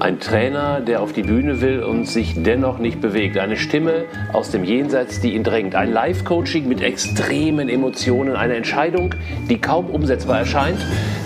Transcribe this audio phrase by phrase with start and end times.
[0.00, 3.36] Ein Trainer, der auf die Bühne will und sich dennoch nicht bewegt.
[3.36, 5.74] Eine Stimme aus dem Jenseits, die ihn drängt.
[5.74, 8.36] Ein Live-Coaching mit extremen Emotionen.
[8.36, 9.16] Eine Entscheidung,
[9.50, 10.78] die kaum umsetzbar erscheint.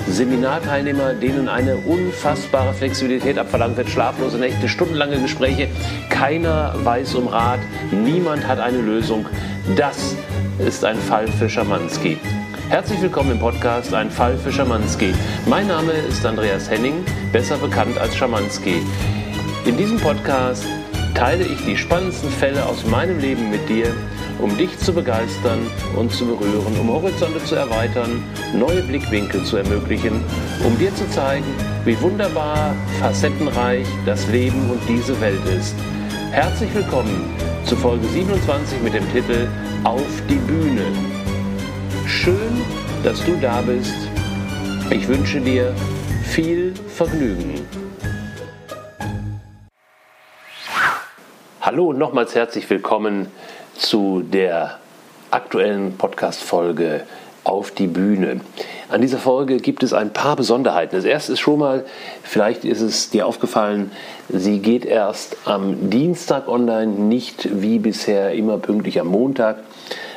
[0.08, 3.90] Seminarteilnehmer, denen eine unfassbare Flexibilität abverlangt wird.
[3.90, 5.68] Schlaflose Nächte, stundenlange Gespräche.
[6.09, 7.61] Keiner weiß um Rat.
[7.91, 9.27] Niemand hat eine Lösung.
[9.77, 10.16] Das
[10.66, 12.16] ist ein Fall für Schamanski.
[12.73, 15.12] Herzlich willkommen im Podcast Ein Fall für Schamanski.
[15.45, 18.80] Mein Name ist Andreas Henning, besser bekannt als Schamanski.
[19.66, 20.64] In diesem Podcast
[21.14, 23.95] teile ich die spannendsten Fälle aus meinem Leben mit dir,
[24.39, 25.67] um dich zu begeistern
[25.98, 30.25] und zu berühren, um Horizonte zu erweitern, neue Blickwinkel zu ermöglichen,
[30.64, 31.45] um dir zu zeigen,
[31.84, 35.75] wie wunderbar, facettenreich das Leben und diese Welt ist.
[36.31, 37.34] Herzlich willkommen
[37.67, 39.47] zu Folge 27 mit dem Titel
[39.84, 41.11] Auf die Bühne.
[42.20, 42.62] Schön,
[43.02, 43.97] dass du da bist.
[44.91, 45.75] Ich wünsche dir
[46.22, 47.66] viel Vergnügen.
[51.62, 53.27] Hallo und nochmals herzlich willkommen
[53.75, 54.78] zu der
[55.31, 57.06] aktuellen Podcast-Folge
[57.42, 58.42] auf die Bühne.
[58.89, 60.94] An dieser Folge gibt es ein paar Besonderheiten.
[60.94, 61.84] Das erste ist schon mal,
[62.22, 63.91] vielleicht ist es dir aufgefallen,
[64.28, 69.56] sie geht erst am Dienstag online, nicht wie bisher immer pünktlich am Montag.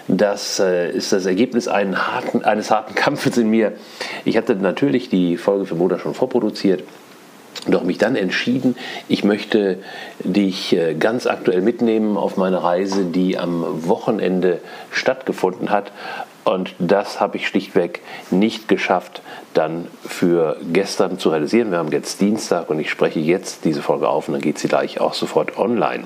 [0.08, 3.74] Das äh, ist das Ergebnis harten, eines harten Kampfes in mir.
[4.24, 6.84] Ich hatte natürlich die Folge für Montag schon vorproduziert.
[7.68, 8.76] Doch mich dann entschieden,
[9.08, 9.80] ich möchte
[10.20, 14.60] dich äh, ganz aktuell mitnehmen auf meine Reise, die am Wochenende
[14.92, 15.92] stattgefunden hat.
[16.44, 19.24] Und das habe ich schlichtweg nicht geschafft,
[19.56, 21.72] dann für gestern zu realisieren.
[21.72, 24.68] Wir haben jetzt Dienstag und ich spreche jetzt diese Folge auf und dann geht sie
[24.68, 26.04] gleich auch sofort online.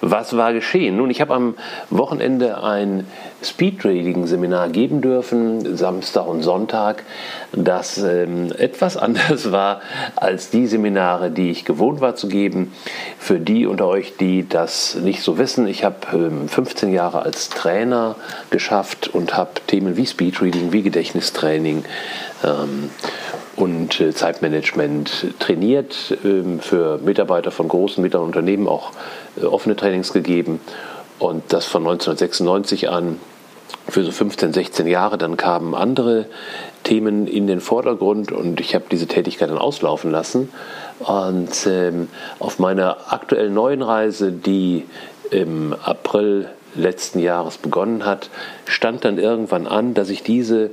[0.00, 0.96] Was war geschehen?
[0.96, 1.54] Nun, ich habe am
[1.90, 3.06] Wochenende ein
[3.42, 7.04] Speedtrading-Seminar geben dürfen, Samstag und Sonntag,
[7.52, 9.80] das ähm, etwas anders war
[10.16, 12.72] als die Seminare, die ich gewohnt war zu geben.
[13.18, 17.48] Für die unter euch, die das nicht so wissen, ich habe ähm, 15 Jahre als
[17.48, 18.16] Trainer
[18.50, 21.84] geschafft und habe Themen wie Speedreading, wie Gedächtnistraining,
[22.44, 22.90] ähm,
[23.58, 28.92] und äh, Zeitmanagement trainiert, ähm, für Mitarbeiter von großen mittleren Unternehmen auch
[29.44, 30.60] offene Trainings gegeben
[31.18, 33.18] und das von 1996 an
[33.88, 35.18] für so 15, 16 Jahre.
[35.18, 36.26] Dann kamen andere
[36.84, 40.50] Themen in den Vordergrund und ich habe diese Tätigkeit dann auslaufen lassen.
[41.00, 44.84] Und ähm, auf meiner aktuellen neuen Reise, die
[45.30, 48.30] im April letzten Jahres begonnen hat,
[48.66, 50.70] stand dann irgendwann an, dass ich diese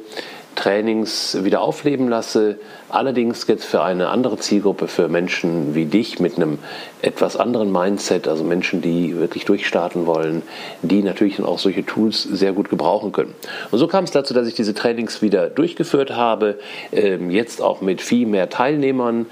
[0.56, 2.58] Trainings wieder aufleben lasse.
[2.90, 6.60] Allerdings jetzt für eine andere Zielgruppe, für Menschen wie dich mit einem
[7.02, 10.42] etwas anderen Mindset, also Menschen, die wirklich durchstarten wollen,
[10.82, 13.36] die natürlich dann auch solche Tools sehr gut gebrauchen können.
[13.72, 16.58] Und so kam es dazu, dass ich diese Trainings wieder durchgeführt habe,
[16.92, 19.28] ähm, jetzt auch mit viel mehr Teilnehmern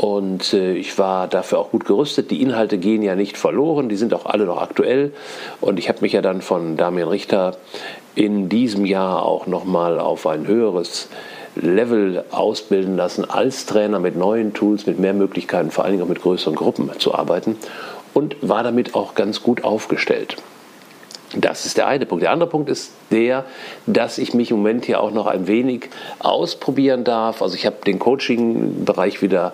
[0.00, 2.30] und äh, ich war dafür auch gut gerüstet.
[2.30, 5.12] Die Inhalte gehen ja nicht verloren, die sind auch alle noch aktuell
[5.60, 7.58] und ich habe mich ja dann von Damian Richter
[8.14, 11.10] in diesem Jahr auch nochmal auf ein höheres
[11.54, 16.08] Level ausbilden lassen, als Trainer mit neuen Tools, mit mehr Möglichkeiten, vor allen Dingen auch
[16.08, 17.56] mit größeren Gruppen zu arbeiten
[18.14, 20.38] und war damit auch ganz gut aufgestellt.
[21.36, 22.24] Das ist der eine Punkt.
[22.24, 23.44] Der andere Punkt ist der,
[23.86, 25.88] dass ich mich im Moment hier auch noch ein wenig
[26.18, 27.40] ausprobieren darf.
[27.40, 29.52] Also ich habe den Coaching-Bereich wieder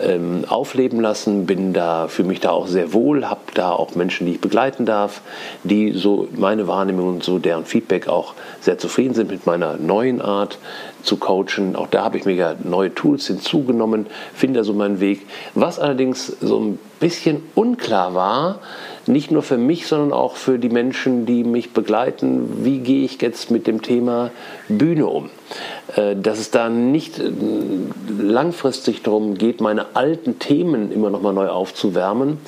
[0.00, 4.26] ähm, aufleben lassen, bin da, fühle mich da auch sehr wohl, habe da auch Menschen,
[4.26, 5.20] die ich begleiten darf,
[5.62, 10.20] die so meine Wahrnehmung und so deren Feedback auch sehr zufrieden sind mit meiner neuen
[10.20, 10.58] Art
[11.02, 11.76] zu coachen.
[11.76, 15.26] Auch da habe ich mir ja neue Tools hinzugenommen, finde da so meinen Weg.
[15.54, 18.60] Was allerdings so ein bisschen unklar war,
[19.06, 23.20] nicht nur für mich, sondern auch für die Menschen, die mich begleiten, wie gehe ich
[23.20, 24.30] jetzt mit dem Thema
[24.68, 25.30] Bühne um.
[25.96, 27.30] Äh, dass es da nicht äh,
[28.18, 32.38] langfristig darum geht, meine alten Themen immer noch mal neu aufzuwärmen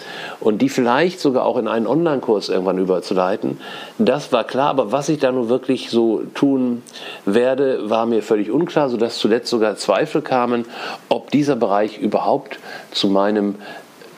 [0.40, 3.60] und die vielleicht sogar auch in einen Online-Kurs irgendwann überzuleiten.
[3.98, 6.82] Das war klar, aber was ich da nun wirklich so tun
[7.26, 10.64] werde, war mir völlig unklar, sodass zuletzt sogar Zweifel kamen,
[11.10, 12.58] ob dieser Bereich überhaupt
[12.90, 13.56] zu meinem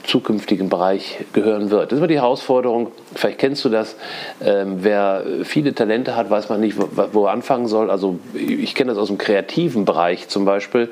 [0.09, 1.93] zukünftigen Bereich gehören wird.
[1.93, 3.97] Das ist immer die Herausforderung, vielleicht kennst du das,
[4.45, 7.91] ähm, wer viele Talente hat, weiß man nicht, wo, wo er anfangen soll.
[7.91, 10.91] Also ich kenne das aus dem kreativen Bereich zum Beispiel.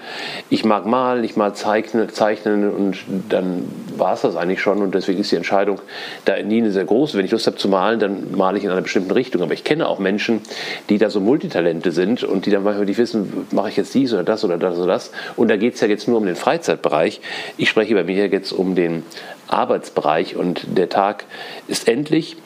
[0.50, 2.98] Ich mag malen, ich mag zeichnen, zeichnen und
[3.28, 3.64] dann
[3.96, 5.80] war es das eigentlich schon und deswegen ist die Entscheidung
[6.24, 7.16] da nie eine sehr große.
[7.16, 9.42] Wenn ich Lust habe zu malen, dann male ich in einer bestimmten Richtung.
[9.42, 10.40] Aber ich kenne auch Menschen,
[10.88, 14.12] die da so Multitalente sind und die dann manchmal nicht wissen, mache ich jetzt dies
[14.12, 15.12] oder das oder das oder das.
[15.36, 17.20] Und da geht es ja jetzt nur um den Freizeitbereich.
[17.56, 19.02] Ich spreche bei mir jetzt um den
[19.48, 21.24] Arbeitsbereich und der Tag
[21.68, 22.36] ist endlich.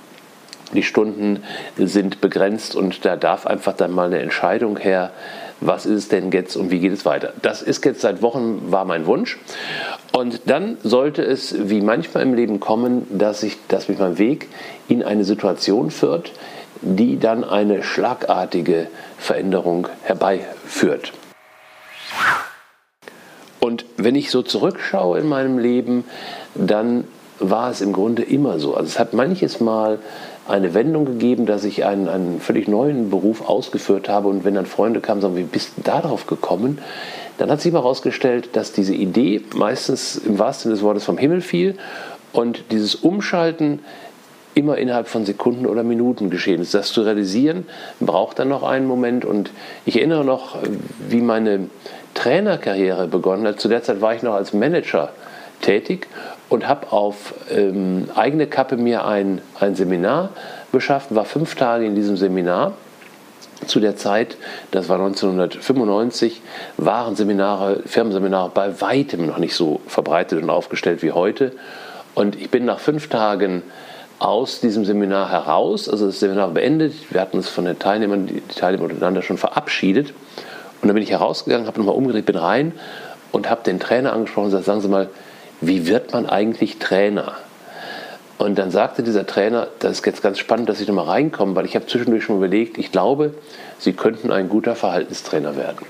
[0.73, 1.43] Die Stunden
[1.77, 5.11] sind begrenzt und da darf einfach dann mal eine Entscheidung her,
[5.61, 7.33] was ist es denn jetzt und wie geht es weiter.
[7.43, 9.39] Das ist jetzt seit Wochen, war mein Wunsch.
[10.13, 14.49] Und dann sollte es, wie manchmal im Leben kommen, dass, ich, dass mich mein Weg
[14.89, 16.33] in eine Situation führt,
[16.83, 18.87] die dann eine schlagartige
[19.19, 21.13] Veränderung herbeiführt.
[23.71, 26.03] Und wenn ich so zurückschaue in meinem Leben,
[26.57, 27.05] dann
[27.39, 28.75] war es im Grunde immer so.
[28.75, 30.01] Also es hat manches Mal
[30.49, 34.67] eine Wendung gegeben, dass ich einen, einen völlig neuen Beruf ausgeführt habe und wenn dann
[34.67, 36.79] Freunde kamen sagen, wie bist du darauf gekommen?
[37.39, 41.17] Dann hat sich mal herausgestellt, dass diese Idee meistens im wahrsten Sinne des Wortes vom
[41.17, 41.77] Himmel fiel
[42.33, 43.79] und dieses Umschalten
[44.55, 46.75] immer innerhalb von Sekunden oder Minuten geschehen ist.
[46.75, 47.67] Das zu realisieren
[48.01, 49.53] braucht dann noch einen Moment und
[49.87, 50.59] ich erinnere noch,
[51.09, 51.69] wie meine
[52.21, 53.57] Trainerkarriere begonnen.
[53.57, 55.11] Zu der Zeit war ich noch als Manager
[55.63, 56.07] tätig
[56.51, 60.31] und habe auf ähm, eigene Kappe mir ein, ein Seminar
[60.71, 62.75] beschafft, war fünf Tage in diesem Seminar.
[63.67, 64.37] Zu der Zeit,
[64.71, 66.41] das war 1995,
[66.79, 71.53] waren Seminare, Firmenseminare bei weitem noch nicht so verbreitet und aufgestellt wie heute.
[72.15, 73.63] Und ich bin nach fünf Tagen
[74.19, 76.95] aus diesem Seminar heraus, also das Seminar beendet.
[77.11, 80.13] Wir hatten uns von den Teilnehmern, die Teilnehmer untereinander schon verabschiedet.
[80.81, 82.73] Und dann bin ich herausgegangen, habe nochmal umgedreht, bin rein
[83.33, 85.09] und habe den Trainer angesprochen und gesagt, sagen Sie mal,
[85.61, 87.35] wie wird man eigentlich Trainer?
[88.39, 91.67] Und dann sagte dieser Trainer, das ist jetzt ganz spannend, dass ich nochmal reinkomme, weil
[91.67, 93.35] ich habe zwischendurch schon überlegt, ich glaube,
[93.79, 95.85] Sie könnten ein guter Verhaltenstrainer werden.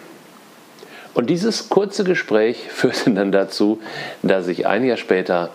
[1.14, 3.80] Und dieses kurze Gespräch führte dann dazu,
[4.22, 5.50] dass ich ein Jahr später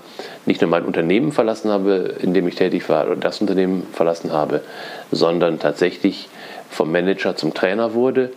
[0.45, 4.31] nicht nur mein Unternehmen verlassen habe, in dem ich tätig war, oder das Unternehmen verlassen
[4.31, 4.61] habe,
[5.11, 6.29] sondern tatsächlich
[6.69, 8.31] vom Manager zum Trainer wurde.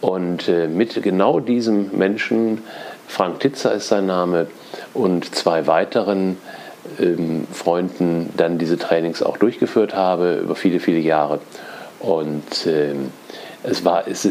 [0.00, 2.62] Und äh, mit genau diesem Menschen,
[3.06, 4.46] Frank Titzer ist sein Name,
[4.94, 6.36] und zwei weiteren
[7.00, 11.40] ähm, Freunden dann diese Trainings auch durchgeführt habe über viele, viele Jahre.
[12.00, 13.10] Und ähm,
[13.64, 14.28] es war, es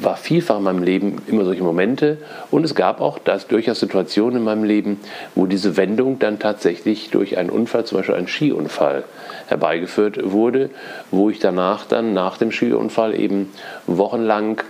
[0.00, 2.18] war vielfach in meinem Leben immer solche Momente
[2.50, 5.00] und es gab auch das, durchaus Situationen in meinem Leben,
[5.34, 9.04] wo diese Wendung dann tatsächlich durch einen Unfall, zum Beispiel einen Skiunfall,
[9.48, 10.68] herbeigeführt wurde,
[11.10, 13.50] wo ich danach dann nach dem Skiunfall eben
[13.86, 14.62] wochenlang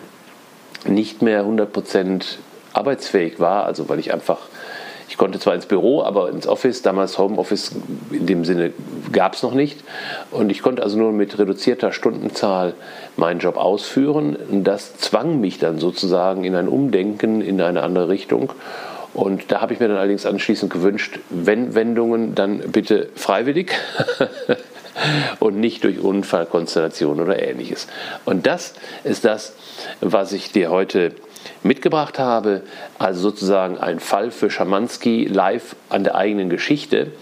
[0.88, 2.36] nicht mehr 100%
[2.72, 4.38] arbeitsfähig war, also weil ich einfach
[5.08, 7.72] ich konnte zwar ins Büro, aber ins Office, damals Homeoffice
[8.10, 8.72] in dem Sinne
[9.12, 9.82] gab es noch nicht.
[10.30, 12.74] Und ich konnte also nur mit reduzierter Stundenzahl
[13.16, 14.36] meinen Job ausführen.
[14.64, 18.52] Das zwang mich dann sozusagen in ein Umdenken in eine andere Richtung.
[19.14, 23.72] Und da habe ich mir dann allerdings anschließend gewünscht, wenn Wendungen, dann bitte freiwillig
[25.40, 27.86] und nicht durch Unfallkonstellation oder ähnliches.
[28.24, 28.74] Und das
[29.04, 29.54] ist das,
[30.00, 31.12] was ich dir heute
[31.62, 32.62] mitgebracht habe,
[32.98, 37.12] also sozusagen ein Fall für Schamanski live an der eigenen Geschichte.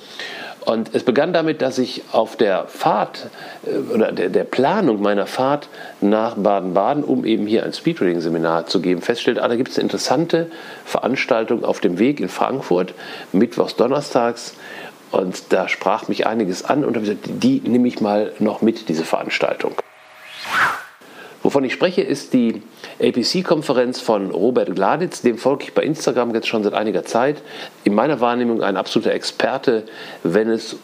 [0.64, 3.26] Und es begann damit, dass ich auf der Fahrt
[3.66, 5.68] äh, oder der, Planung meiner Fahrt
[6.00, 9.84] nach Baden-Baden, um eben hier ein Speedreading-Seminar zu geben, feststellte, ah, da gibt es eine
[9.84, 10.50] interessante
[10.84, 12.94] Veranstaltung auf dem Weg in Frankfurt,
[13.32, 14.54] mittwochs, donnerstags.
[15.14, 18.88] Und da sprach mich einiges an und habe gesagt, die nehme ich mal noch mit,
[18.88, 19.76] diese Veranstaltung.
[21.44, 22.62] Wovon ich spreche, ist die
[23.00, 25.22] APC-Konferenz von Robert Gladitz.
[25.22, 27.42] Dem folge ich bei Instagram jetzt schon seit einiger Zeit.
[27.84, 29.84] In meiner Wahrnehmung ein absoluter Experte,
[30.24, 30.78] wenn es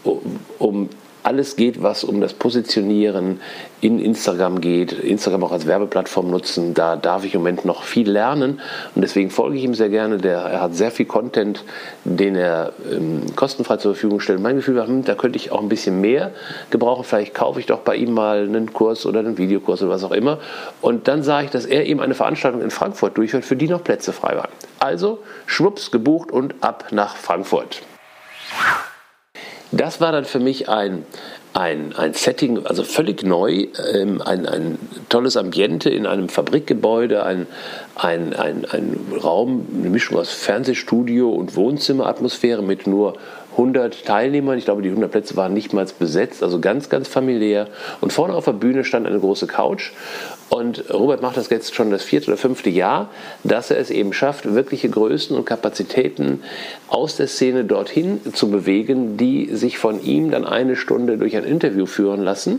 [0.61, 0.91] um
[1.23, 3.41] alles geht, was um das Positionieren
[3.81, 8.11] in Instagram geht, Instagram auch als Werbeplattform nutzen, da darf ich im Moment noch viel
[8.11, 8.61] lernen
[8.95, 10.19] und deswegen folge ich ihm sehr gerne.
[10.19, 11.65] Der, er hat sehr viel Content,
[12.05, 14.41] den er ähm, kostenfrei zur Verfügung stellt.
[14.41, 16.33] Mein Gefühl war, hm, da könnte ich auch ein bisschen mehr
[16.71, 17.05] gebrauchen.
[17.05, 20.13] Vielleicht kaufe ich doch bei ihm mal einen Kurs oder einen Videokurs oder was auch
[20.13, 20.39] immer.
[20.81, 23.83] Und dann sah ich, dass er eben eine Veranstaltung in Frankfurt durchführt, für die noch
[23.83, 24.51] Plätze frei waren.
[24.79, 27.83] Also schwupps gebucht und ab nach Frankfurt.
[29.73, 31.05] Das war dann für mich ein,
[31.53, 37.47] ein, ein Setting, also völlig neu, ähm, ein, ein tolles Ambiente in einem Fabrikgebäude, ein,
[37.95, 43.15] ein, ein, ein Raum, eine Mischung aus Fernsehstudio und Wohnzimmeratmosphäre mit nur
[43.53, 44.59] 100 Teilnehmern.
[44.59, 47.69] Ich glaube, die 100 Plätze waren nicht mal besetzt, also ganz, ganz familiär.
[48.01, 49.93] Und vorne auf der Bühne stand eine große Couch
[50.51, 53.09] und Robert macht das jetzt schon das vierte oder fünfte Jahr,
[53.45, 56.43] dass er es eben schafft, wirkliche Größen und Kapazitäten
[56.89, 61.45] aus der Szene dorthin zu bewegen, die sich von ihm dann eine Stunde durch ein
[61.45, 62.59] Interview führen lassen.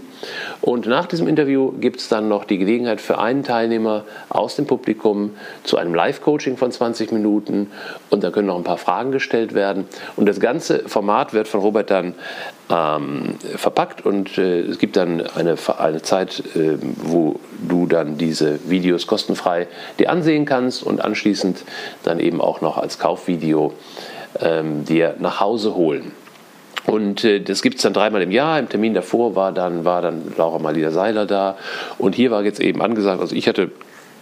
[0.62, 4.68] Und nach diesem Interview gibt es dann noch die Gelegenheit für einen Teilnehmer aus dem
[4.68, 5.32] Publikum
[5.66, 7.72] zu einem Live-Coaching von 20 Minuten
[8.10, 9.86] und da können noch ein paar Fragen gestellt werden.
[10.16, 12.14] Und das ganze Format wird von Robert dann
[12.72, 18.60] ähm, verpackt und äh, es gibt dann eine, eine Zeit, äh, wo du dann diese
[18.70, 19.68] Videos kostenfrei
[20.00, 21.64] dir ansehen kannst und anschließend
[22.04, 23.74] dann eben auch noch als Kaufvideo
[24.40, 26.12] ähm, dir nach Hause holen.
[26.88, 28.58] Und äh, das gibt es dann dreimal im Jahr.
[28.58, 31.58] Im Termin davor war dann, war dann Laura Malida Seiler da.
[31.98, 33.72] Und hier war jetzt eben angesagt, also ich hatte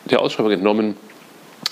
[0.06, 0.98] der Ausschreibung entnommen,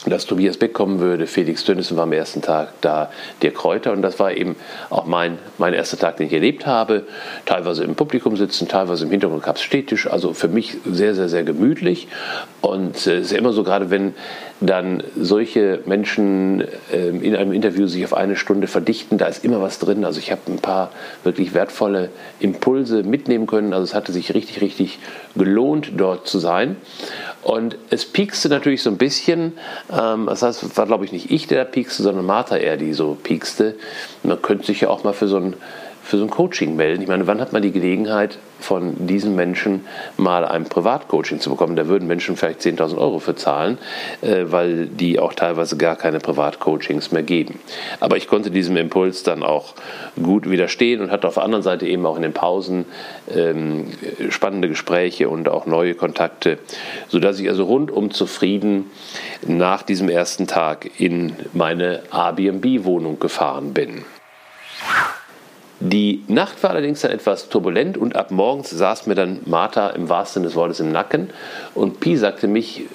[0.09, 3.11] dass Tobias Beck kommen würde, Felix Dönnissen war am ersten Tag da,
[3.41, 3.91] der Kräuter.
[3.91, 4.55] Und das war eben
[4.89, 7.03] auch mein, mein erster Tag, den ich erlebt habe.
[7.45, 11.29] Teilweise im Publikum sitzen, teilweise im Hintergrund gab es Städtisch, also für mich sehr, sehr,
[11.29, 12.07] sehr gemütlich.
[12.61, 14.13] Und es ist ja immer so, gerade wenn
[14.59, 16.61] dann solche Menschen
[16.91, 20.03] äh, in einem Interview sich auf eine Stunde verdichten, da ist immer was drin.
[20.03, 20.91] Also ich habe ein paar
[21.23, 22.09] wirklich wertvolle
[22.39, 24.99] Impulse mitnehmen können, also es hatte sich richtig, richtig
[25.35, 26.77] gelohnt, dort zu sein.
[27.43, 29.53] Und es piekste natürlich so ein bisschen,
[29.91, 32.77] ähm, das heißt, es war glaube ich nicht ich, der da piekste, sondern Martha eher,
[32.77, 33.75] die so piekste.
[34.23, 35.53] Man könnte sich ja auch mal für so ein
[36.07, 37.01] für so ein Coaching melden.
[37.01, 39.85] Ich meine, wann hat man die Gelegenheit, von diesen Menschen
[40.15, 41.75] mal ein Privatcoaching zu bekommen?
[41.75, 43.77] Da würden Menschen vielleicht 10.000 Euro für zahlen,
[44.21, 47.59] äh, weil die auch teilweise gar keine Privatcoachings mehr geben.
[47.99, 49.75] Aber ich konnte diesem Impuls dann auch
[50.21, 52.85] gut widerstehen und hatte auf der anderen Seite eben auch in den Pausen
[53.29, 53.87] ähm,
[54.29, 56.57] spannende Gespräche und auch neue Kontakte,
[57.09, 58.89] sodass ich also rundum zufrieden
[59.45, 64.05] nach diesem ersten Tag in meine Airbnb-Wohnung gefahren bin.
[65.79, 70.10] Die Nacht war allerdings dann etwas turbulent und ab morgens saß mir dann Martha im
[70.10, 71.29] wahrsten Sinne des Wortes im Nacken
[71.75, 72.86] und Pi sagte mich,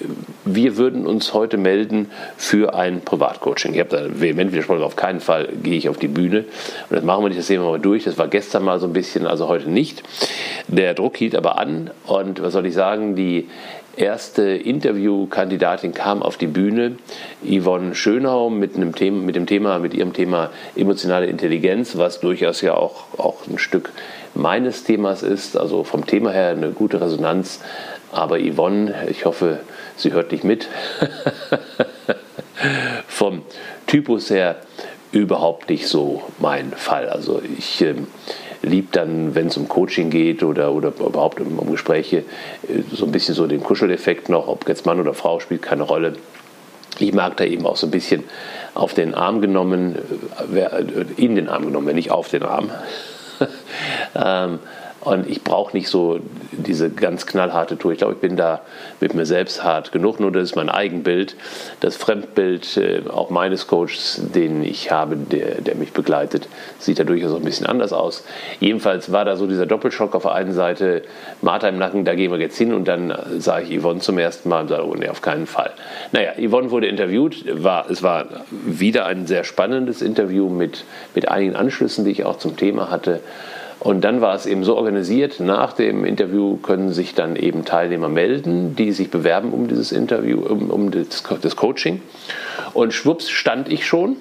[0.43, 3.73] wir würden uns heute melden für ein Privatcoaching.
[3.73, 6.39] Ich habe da vehement widersprochen, auf keinen Fall gehe ich auf die Bühne
[6.89, 8.03] und das machen wir nicht, das sehen wir mal durch.
[8.03, 10.03] Das war gestern mal so ein bisschen, also heute nicht.
[10.67, 13.47] Der Druck hielt aber an und was soll ich sagen, die
[13.95, 16.97] erste Interviewkandidatin kam auf die Bühne,
[17.43, 22.61] Yvonne Schönau mit, einem Thema, mit dem Thema, mit ihrem Thema emotionale Intelligenz, was durchaus
[22.61, 23.91] ja auch, auch ein Stück
[24.35, 27.61] meines Themas ist, also vom Thema her eine gute Resonanz.
[28.11, 29.59] Aber Yvonne, ich hoffe,
[29.95, 30.67] sie hört nicht mit,
[33.07, 33.43] vom
[33.87, 34.57] Typus her
[35.11, 37.09] überhaupt nicht so mein Fall.
[37.09, 37.83] Also ich
[38.63, 43.05] liebe dann, wenn es um Coaching geht oder, oder überhaupt um, um Gespräche, äh, so
[43.05, 46.15] ein bisschen so den Kuscheleffekt noch, ob jetzt Mann oder Frau spielt keine Rolle.
[46.99, 48.23] Ich mag da eben auch so ein bisschen
[48.73, 49.97] auf den Arm genommen,
[50.53, 52.71] äh, äh, in den Arm genommen, wenn nicht auf den Arm.
[54.15, 54.59] ähm,
[55.03, 56.19] und ich brauche nicht so
[56.51, 57.91] diese ganz knallharte Tour.
[57.91, 58.61] Ich glaube, ich bin da
[58.99, 60.19] mit mir selbst hart genug.
[60.19, 61.35] Nur das ist mein Eigenbild.
[61.79, 66.47] Das Fremdbild äh, auch meines Coaches, den ich habe, der, der mich begleitet,
[66.79, 68.23] sieht da durchaus ein bisschen anders aus.
[68.59, 71.03] Jedenfalls war da so dieser Doppelschock auf der einen Seite,
[71.41, 72.73] Martha im Nacken, da gehen wir jetzt hin.
[72.73, 75.71] Und dann sah ich Yvonne zum ersten Mal und sage, oh nee, auf keinen Fall.
[76.11, 77.43] Naja, Yvonne wurde interviewt.
[77.63, 82.37] War, es war wieder ein sehr spannendes Interview mit, mit einigen Anschlüssen, die ich auch
[82.37, 83.19] zum Thema hatte.
[83.83, 88.07] Und dann war es eben so organisiert, nach dem Interview können sich dann eben Teilnehmer
[88.07, 92.01] melden, die sich bewerben um dieses Interview, um, um das, das Coaching.
[92.73, 94.15] Und schwupps stand ich schon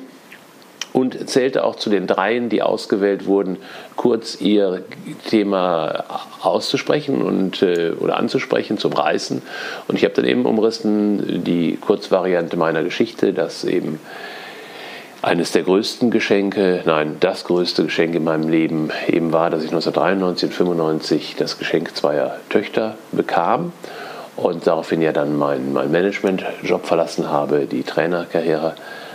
[0.92, 3.56] und zählte auch zu den dreien, die ausgewählt wurden,
[3.94, 4.82] kurz ihr
[5.28, 6.04] Thema
[6.42, 9.42] auszusprechen und, äh, oder anzusprechen, zum Reißen.
[9.86, 14.00] Und ich habe dann eben umrissen die Kurzvariante meiner Geschichte, dass eben
[15.22, 19.70] eines der größten Geschenke, nein, das größte Geschenk in meinem Leben eben war, dass ich
[19.70, 23.72] 1993 und 95 das Geschenk zweier Töchter bekam
[24.36, 28.74] und daraufhin ja dann meinen mein Management-Job verlassen habe, die Trainerkarriere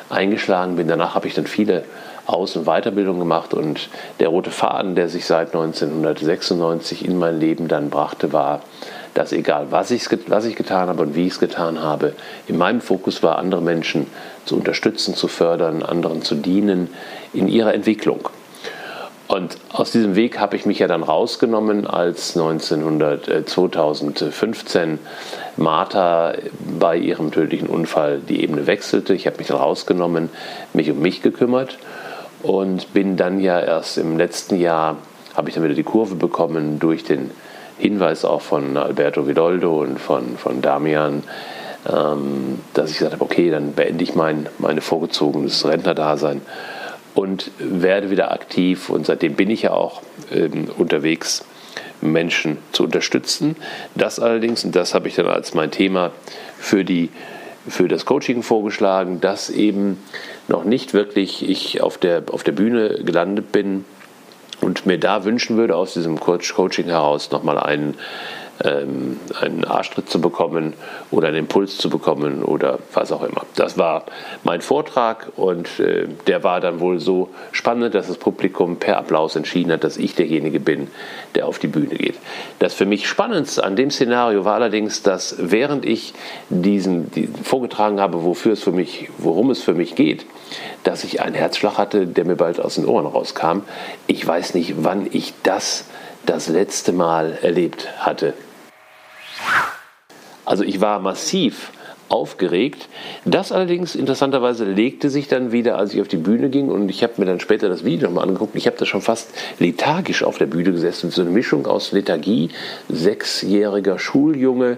[0.09, 0.87] eingeschlagen bin.
[0.87, 1.83] Danach habe ich dann viele
[2.25, 3.89] Aus- und Weiterbildungen gemacht und
[4.21, 8.61] der rote Faden, der sich seit 1996 in mein Leben dann brachte, war,
[9.13, 12.13] dass egal was ich, was ich getan habe und wie ich es getan habe,
[12.47, 14.07] in meinem Fokus war, andere Menschen
[14.47, 16.89] zu unterstützen, zu fördern, anderen zu dienen
[17.33, 18.29] in ihrer Entwicklung.
[19.27, 24.99] Und aus diesem Weg habe ich mich ja dann rausgenommen, als 1900, äh, 2015
[25.57, 26.33] Martha
[26.79, 29.13] bei ihrem tödlichen Unfall die Ebene wechselte.
[29.13, 30.29] Ich habe mich rausgenommen,
[30.73, 31.77] mich um mich gekümmert
[32.41, 34.95] und bin dann ja erst im letzten Jahr,
[35.35, 37.31] habe ich dann wieder die Kurve bekommen durch den
[37.77, 41.23] Hinweis auch von Alberto Vidoldo und von, von Damian,
[41.87, 46.41] dass ich gesagt habe, okay, dann beende ich mein meine vorgezogenes Rentnerdasein
[47.15, 48.89] und werde wieder aktiv.
[48.89, 50.01] Und seitdem bin ich ja auch
[50.31, 51.45] ähm, unterwegs,
[52.01, 53.55] Menschen zu unterstützen.
[53.95, 56.11] Das allerdings, und das habe ich dann als mein Thema
[56.59, 57.09] für, die,
[57.67, 59.97] für das Coaching vorgeschlagen, dass eben
[60.47, 63.83] noch nicht wirklich ich auf der, auf der Bühne gelandet bin
[64.61, 67.95] und mir da wünschen würde, aus diesem Coaching heraus nochmal einen
[68.63, 70.73] ähm, einen Arschtritt zu bekommen
[71.11, 73.43] oder einen Impuls zu bekommen oder was auch immer.
[73.55, 74.05] Das war
[74.43, 79.35] mein Vortrag und äh, der war dann wohl so spannend, dass das Publikum per Applaus
[79.35, 80.87] entschieden hat, dass ich derjenige bin,
[81.35, 82.15] der auf die Bühne geht.
[82.59, 86.13] Das für mich Spannendste an dem Szenario war allerdings, dass während ich
[86.49, 90.25] diesen, diesen vorgetragen habe, wofür es für mich, worum es für mich geht,
[90.83, 93.61] dass ich einen Herzschlag hatte, der mir bald aus den Ohren rauskam.
[94.07, 95.85] Ich weiß nicht, wann ich das
[96.25, 98.33] das letzte Mal erlebt hatte.
[100.47, 101.71] Also ich war massiv
[102.09, 102.87] aufgeregt.
[103.25, 107.03] Das allerdings interessanterweise legte sich dann wieder, als ich auf die Bühne ging und ich
[107.03, 108.55] habe mir dann später das Video nochmal angeguckt.
[108.55, 112.49] Ich habe da schon fast lethargisch auf der Bühne gesessen, so eine Mischung aus Lethargie,
[112.87, 114.77] sechsjähriger Schuljunge,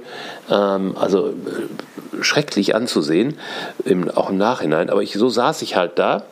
[0.49, 1.33] ähm, also äh,
[2.23, 3.37] schrecklich anzusehen,
[3.85, 4.89] im, auch im Nachhinein.
[4.89, 6.23] Aber ich, so saß ich halt da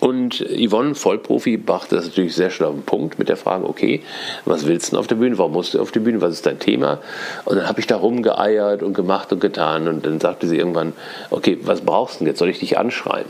[0.00, 4.02] und Yvonne, Vollprofi, brachte das natürlich sehr schnell auf den Punkt mit der Frage, okay,
[4.44, 5.38] was willst du denn auf der Bühne?
[5.38, 6.20] Warum musst du auf die Bühne?
[6.20, 7.00] Was ist dein Thema?
[7.44, 9.88] Und dann habe ich da rumgeeiert und gemacht und getan.
[9.88, 10.92] Und dann sagte sie irgendwann,
[11.30, 12.38] okay, was brauchst du denn jetzt?
[12.38, 13.26] Soll ich dich anschreien?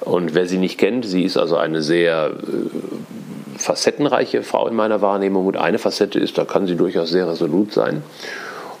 [0.00, 5.00] Und wer sie nicht kennt, sie ist also eine sehr äh, facettenreiche Frau in meiner
[5.00, 5.46] Wahrnehmung.
[5.46, 8.02] Und eine Facette ist, da kann sie durchaus sehr resolut sein.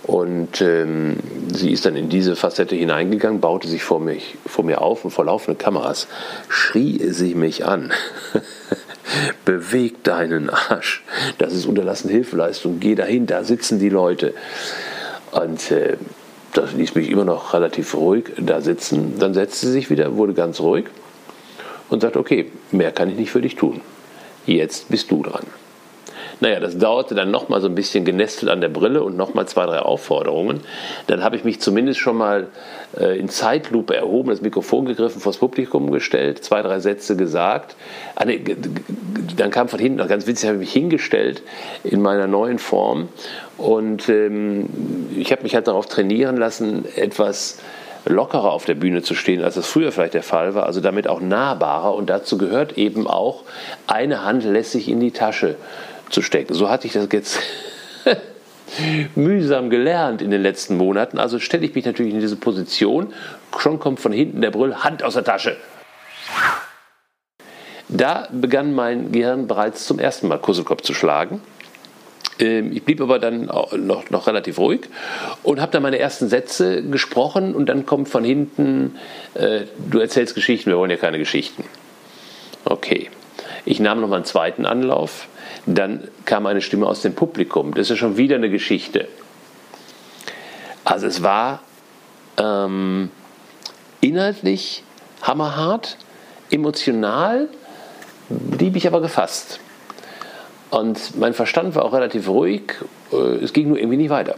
[0.06, 1.16] Und ähm,
[1.52, 5.10] sie ist dann in diese Facette hineingegangen, baute sich vor, mich, vor mir auf und
[5.10, 6.06] vor laufenden Kameras
[6.48, 7.92] schrie sie mich an.
[9.44, 11.02] Beweg deinen Arsch.
[11.38, 12.78] Das ist unterlassene Hilfeleistung.
[12.78, 14.34] Geh dahin, da sitzen die Leute.
[15.32, 15.96] Und äh,
[16.52, 19.18] das ließ mich immer noch relativ ruhig da sitzen.
[19.18, 20.86] Dann setzte sie sich wieder, wurde ganz ruhig
[21.88, 23.80] und sagte, okay, mehr kann ich nicht für dich tun.
[24.46, 25.46] Jetzt bist du dran.
[26.40, 29.64] Naja, das dauerte dann nochmal so ein bisschen genestelt an der Brille und nochmal zwei,
[29.64, 30.60] drei Aufforderungen.
[31.06, 32.48] Dann habe ich mich zumindest schon mal
[32.98, 37.74] äh, in Zeitlupe erhoben, das Mikrofon gegriffen, vors Publikum gestellt, zwei, drei Sätze gesagt.
[38.16, 38.42] Ah, nee,
[39.36, 41.42] dann kam von hinten, ganz witzig, habe ich mich hingestellt
[41.84, 43.08] in meiner neuen Form
[43.56, 44.66] und ähm,
[45.16, 47.58] ich habe mich halt darauf trainieren lassen, etwas
[48.08, 51.08] lockerer auf der Bühne zu stehen, als das früher vielleicht der Fall war, also damit
[51.08, 51.94] auch nahbarer.
[51.94, 53.42] Und dazu gehört eben auch,
[53.86, 55.56] eine Hand lässig in die Tasche
[56.10, 56.54] zu stecken.
[56.54, 57.38] So hatte ich das jetzt
[59.14, 61.18] mühsam gelernt in den letzten Monaten.
[61.18, 63.12] Also stelle ich mich natürlich in diese Position.
[63.58, 65.56] Schon kommt von hinten der Brüll, Hand aus der Tasche.
[67.88, 71.40] Da begann mein Gehirn bereits zum ersten Mal Kusselkopf zu schlagen.
[72.38, 74.88] Ähm, ich blieb aber dann noch, noch relativ ruhig
[75.42, 78.96] und habe dann meine ersten Sätze gesprochen und dann kommt von hinten,
[79.34, 81.64] äh, du erzählst Geschichten, wir wollen ja keine Geschichten.
[82.64, 83.10] Okay.
[83.66, 85.28] Ich nahm noch mal einen zweiten Anlauf
[85.66, 87.74] dann kam eine Stimme aus dem Publikum.
[87.74, 89.08] Das ist schon wieder eine Geschichte.
[90.84, 91.60] Also es war
[92.38, 93.10] ähm,
[94.00, 94.84] inhaltlich
[95.22, 95.98] hammerhart,
[96.50, 97.48] emotional
[98.28, 99.58] blieb ich aber gefasst.
[100.70, 102.74] Und mein Verstand war auch relativ ruhig,
[103.12, 104.36] äh, es ging nur irgendwie nicht weiter.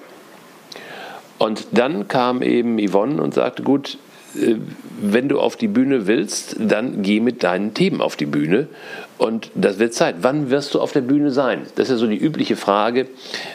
[1.38, 3.98] Und dann kam eben Yvonne und sagte, gut,
[4.34, 8.68] wenn du auf die Bühne willst, dann geh mit deinen Themen auf die Bühne.
[9.16, 10.16] Und das wird Zeit.
[10.22, 11.62] Wann wirst du auf der Bühne sein?
[11.74, 13.06] Das ist ja so die übliche Frage,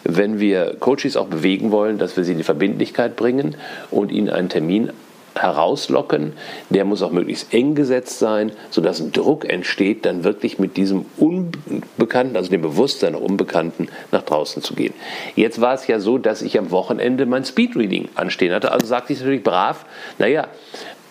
[0.03, 3.55] wenn wir Coaches auch bewegen wollen, dass wir sie in die Verbindlichkeit bringen
[3.91, 4.91] und ihnen einen Termin
[5.35, 6.33] herauslocken.
[6.69, 11.05] Der muss auch möglichst eng gesetzt sein, sodass ein Druck entsteht, dann wirklich mit diesem
[11.17, 14.93] Unbekannten, also dem Bewusstsein der Unbekannten, nach draußen zu gehen.
[15.35, 18.71] Jetzt war es ja so, dass ich am Wochenende mein Speedreading anstehen hatte.
[18.71, 19.85] Also sagte ich natürlich brav,
[20.17, 20.47] naja,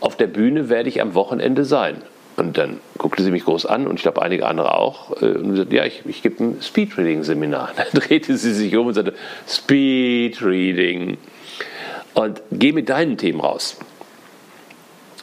[0.01, 2.03] auf der Bühne werde ich am Wochenende sein.
[2.37, 5.55] Und dann guckte sie mich groß an und ich glaube einige andere auch äh, und
[5.55, 7.73] sagte, ja, ich, ich gebe ein Speedreading-Seminar.
[7.77, 9.13] Dann drehte sie sich um und sagte,
[9.47, 11.19] Speedreading.
[12.15, 13.77] Und geh mit deinen Themen raus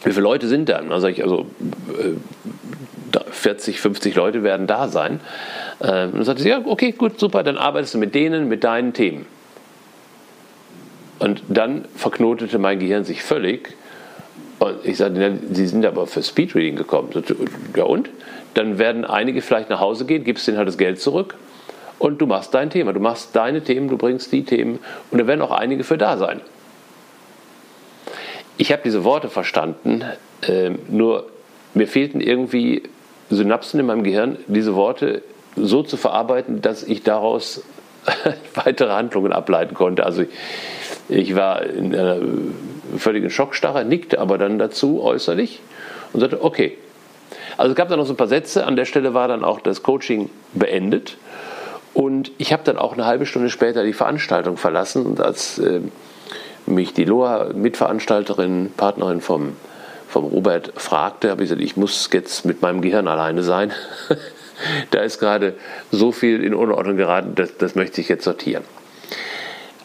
[0.03, 0.81] wie viele Leute sind da?
[0.81, 1.45] Dann sage ich, also
[3.31, 5.19] 40, äh, 50 Leute werden da sein.
[5.81, 8.63] Ähm, und dann sagte sie, ja, okay, gut, super, dann arbeitest du mit denen, mit
[8.63, 9.25] deinen Themen.
[11.19, 13.75] Und dann verknotete mein Gehirn sich völlig.
[14.59, 17.09] Und ich sagte, Sie sind aber für Speedreading gekommen.
[17.75, 18.09] Ja und?
[18.53, 21.35] Dann werden einige vielleicht nach Hause gehen, gibst denen halt das Geld zurück
[21.99, 22.93] und du machst dein Thema.
[22.93, 24.79] Du machst deine Themen, du bringst die Themen
[25.11, 26.41] und da werden auch einige für da sein.
[28.59, 30.03] Ich habe diese Worte verstanden,
[30.41, 31.27] äh, nur
[31.73, 32.83] mir fehlten irgendwie
[33.29, 35.21] Synapsen in meinem Gehirn, diese Worte
[35.55, 37.63] so zu verarbeiten, dass ich daraus
[38.55, 40.05] weitere Handlungen ableiten konnte.
[40.05, 40.29] Also ich,
[41.07, 42.17] ich war in einer
[42.97, 45.61] völligen Schockstarre, nickte aber dann dazu äußerlich
[46.11, 46.77] und sagte, okay.
[47.55, 49.61] Also es gab dann noch so ein paar Sätze, an der Stelle war dann auch
[49.61, 51.15] das Coaching beendet
[51.93, 55.79] und ich habe dann auch eine halbe Stunde später die Veranstaltung verlassen und als äh,
[56.69, 59.55] mich die Loa, Mitveranstalterin, Partnerin vom,
[60.07, 63.71] vom Robert, fragte, habe ich gesagt, ich muss jetzt mit meinem Gehirn alleine sein.
[64.91, 65.55] da ist gerade
[65.91, 68.63] so viel in Unordnung geraten, das, das möchte ich jetzt sortieren.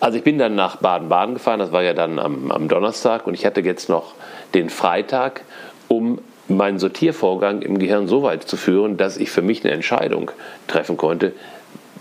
[0.00, 3.34] Also ich bin dann nach Baden-Baden gefahren, das war ja dann am, am Donnerstag und
[3.34, 4.14] ich hatte jetzt noch
[4.52, 5.42] den Freitag,
[5.88, 6.18] um
[6.48, 10.30] meinen Sortiervorgang im Gehirn so weit zu führen, dass ich für mich eine Entscheidung
[10.66, 11.32] treffen konnte,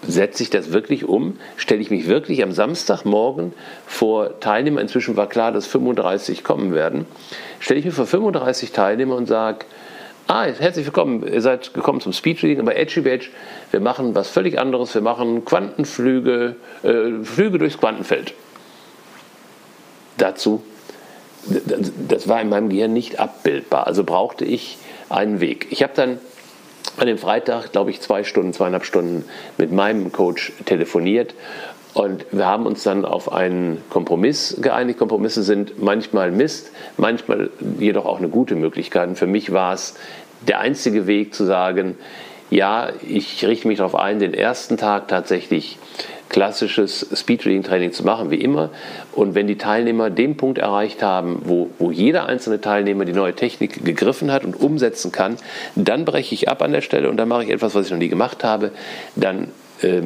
[0.08, 1.38] setze ich das wirklich um?
[1.58, 3.54] Stelle ich mich wirklich am Samstagmorgen
[3.86, 7.06] vor Teilnehmer, inzwischen war klar, dass 35 kommen werden,
[7.60, 9.66] stelle ich mich vor 35 Teilnehmer und sage,
[10.28, 13.28] ah, herzlich willkommen, ihr seid gekommen zum Speedreading bei Edgy Badge.
[13.72, 18.34] Wir machen was völlig anderes, wir machen Quantenflüge, äh, Flüge durchs Quantenfeld.
[20.18, 20.64] Dazu
[21.46, 23.88] das war in meinem Gehirn nicht abbildbar.
[23.88, 24.78] Also brauchte ich
[25.10, 25.68] einen Weg.
[25.70, 26.20] Ich habe dann
[26.98, 29.26] an dem Freitag, glaube ich, zwei Stunden, zweieinhalb Stunden
[29.58, 31.34] mit meinem Coach telefoniert
[31.94, 34.98] und wir haben uns dann auf einen Kompromiss geeinigt.
[34.98, 39.10] Kompromisse sind manchmal Mist, manchmal jedoch auch eine gute Möglichkeit.
[39.10, 39.96] Und für mich war es
[40.48, 41.96] der einzige Weg zu sagen,
[42.54, 45.80] ja, ich richte mich darauf ein, den ersten Tag tatsächlich
[46.30, 48.70] klassisches Speedreading-Training zu machen, wie immer.
[49.12, 53.34] Und wenn die Teilnehmer den Punkt erreicht haben, wo, wo jeder einzelne Teilnehmer die neue
[53.34, 55.38] Technik gegriffen hat und umsetzen kann,
[55.76, 58.00] dann breche ich ab an der Stelle und dann mache ich etwas, was ich noch
[58.00, 58.72] nie gemacht habe.
[59.16, 59.48] Dann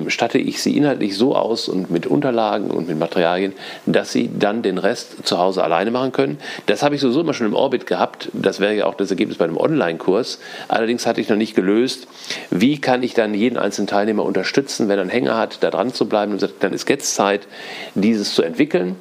[0.08, 3.54] statte ich sie inhaltlich so aus und mit Unterlagen und mit Materialien,
[3.86, 6.40] dass sie dann den Rest zu Hause alleine machen können.
[6.66, 8.30] Das habe ich sowieso immer schon im Orbit gehabt.
[8.34, 10.40] Das wäre ja auch das Ergebnis bei einem Online-Kurs.
[10.68, 12.08] Allerdings hatte ich noch nicht gelöst,
[12.50, 15.94] wie kann ich dann jeden einzelnen Teilnehmer unterstützen, wenn er einen Hänger hat, da dran
[15.94, 17.48] zu bleiben und sagt, dann ist jetzt Zeit,
[17.94, 18.96] dieses zu entwickeln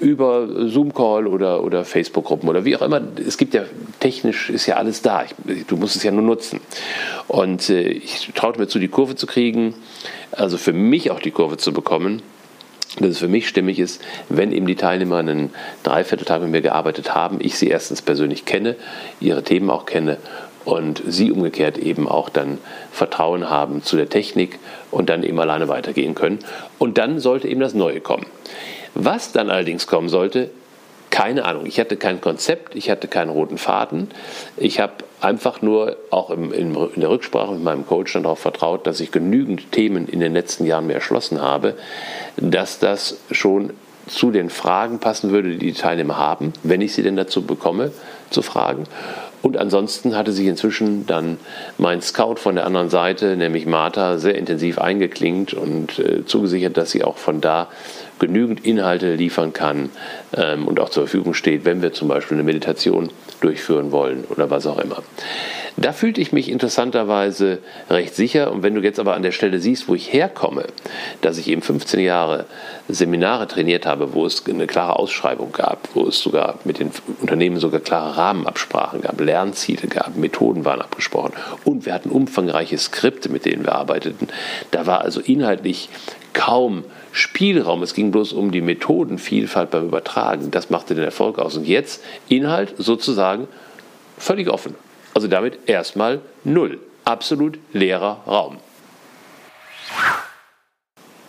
[0.00, 3.02] über Zoom-Call oder, oder Facebook-Gruppen oder wie auch immer.
[3.26, 3.64] Es gibt ja
[4.00, 5.24] technisch ist ja alles da.
[5.24, 6.60] Ich, du musst es ja nur nutzen.
[7.28, 9.74] Und äh, ich traute mir zu, die Kurve zu kriegen
[10.30, 12.22] also für mich auch die Kurve zu bekommen,
[12.98, 15.50] dass es für mich stimmig ist, wenn eben die Teilnehmer einen
[15.82, 18.76] Dreivierteltag mit mir gearbeitet haben, ich sie erstens persönlich kenne,
[19.20, 20.18] ihre Themen auch kenne
[20.64, 22.58] und sie umgekehrt eben auch dann
[22.92, 24.58] Vertrauen haben zu der Technik
[24.90, 26.38] und dann eben alleine weitergehen können.
[26.78, 28.26] Und dann sollte eben das Neue kommen.
[28.94, 30.50] Was dann allerdings kommen sollte,
[31.12, 31.66] keine Ahnung.
[31.66, 34.08] Ich hatte kein Konzept, ich hatte keinen roten Faden.
[34.56, 38.40] Ich habe einfach nur auch im, in, in, der Rücksprache mit meinem Coach dann darauf
[38.40, 41.76] vertraut, dass ich genügend Themen in den letzten Jahren mir erschlossen habe,
[42.38, 43.74] dass das schon
[44.08, 47.92] zu den Fragen passen würde, die die Teilnehmer haben, wenn ich sie denn dazu bekomme,
[48.30, 48.84] zu fragen.
[49.42, 51.36] Und ansonsten hatte sich inzwischen dann
[51.76, 56.92] mein Scout von der anderen Seite, nämlich Martha, sehr intensiv eingeklingt und äh, zugesichert, dass
[56.92, 57.68] sie auch von da
[58.22, 59.90] genügend Inhalte liefern kann
[60.36, 64.48] ähm, und auch zur Verfügung steht, wenn wir zum Beispiel eine Meditation durchführen wollen oder
[64.48, 65.02] was auch immer.
[65.76, 67.58] Da fühlte ich mich interessanterweise
[67.90, 68.52] recht sicher.
[68.52, 70.66] Und wenn du jetzt aber an der Stelle siehst, wo ich herkomme,
[71.22, 72.44] dass ich eben 15 Jahre
[72.88, 77.58] Seminare trainiert habe, wo es eine klare Ausschreibung gab, wo es sogar mit den Unternehmen
[77.58, 81.32] sogar klare Rahmenabsprachen gab, Lernziele gab, Methoden waren abgesprochen
[81.64, 84.28] und wir hatten umfangreiche Skripte, mit denen wir arbeiteten.
[84.70, 85.88] Da war also inhaltlich
[86.34, 87.82] kaum Spielraum.
[87.82, 90.50] Es ging bloß um die Methodenvielfalt beim Übertragen.
[90.50, 91.56] Das machte den Erfolg aus.
[91.56, 93.46] Und jetzt Inhalt sozusagen
[94.18, 94.74] völlig offen.
[95.14, 96.80] Also damit erstmal null.
[97.04, 98.58] Absolut leerer Raum.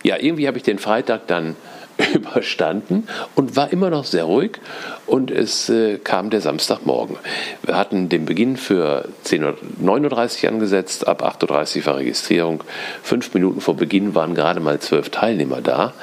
[0.02, 1.56] Ja, irgendwie habe ich den Freitag dann
[2.14, 4.58] überstanden und war immer noch sehr ruhig
[5.06, 7.16] und es äh, kam der Samstagmorgen.
[7.62, 12.64] Wir hatten den Beginn für 9.30 Uhr angesetzt, ab 8.30 Uhr war Registrierung.
[13.02, 15.94] Fünf Minuten vor Beginn waren gerade mal zwölf Teilnehmer da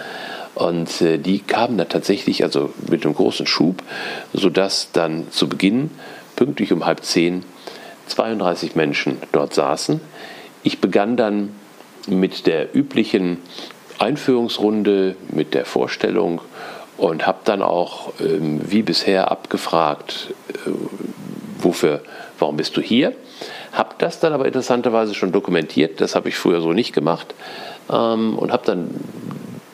[0.56, 3.84] und äh, die kamen dann tatsächlich also mit einem großen Schub,
[4.34, 5.92] sodass dann zu Beginn
[6.36, 7.44] pünktlich um halb zehn
[8.08, 10.02] 32 Menschen dort saßen.
[10.64, 11.56] Ich begann dann
[12.08, 13.38] mit der üblichen
[14.02, 16.42] Einführungsrunde mit der Vorstellung
[16.98, 20.70] und habe dann auch ähm, wie bisher abgefragt, äh,
[21.60, 22.02] wofür,
[22.40, 23.14] warum bist du hier?
[23.72, 27.34] Habe das dann aber interessanterweise schon dokumentiert, das habe ich früher so nicht gemacht
[27.92, 28.90] ähm, und habe dann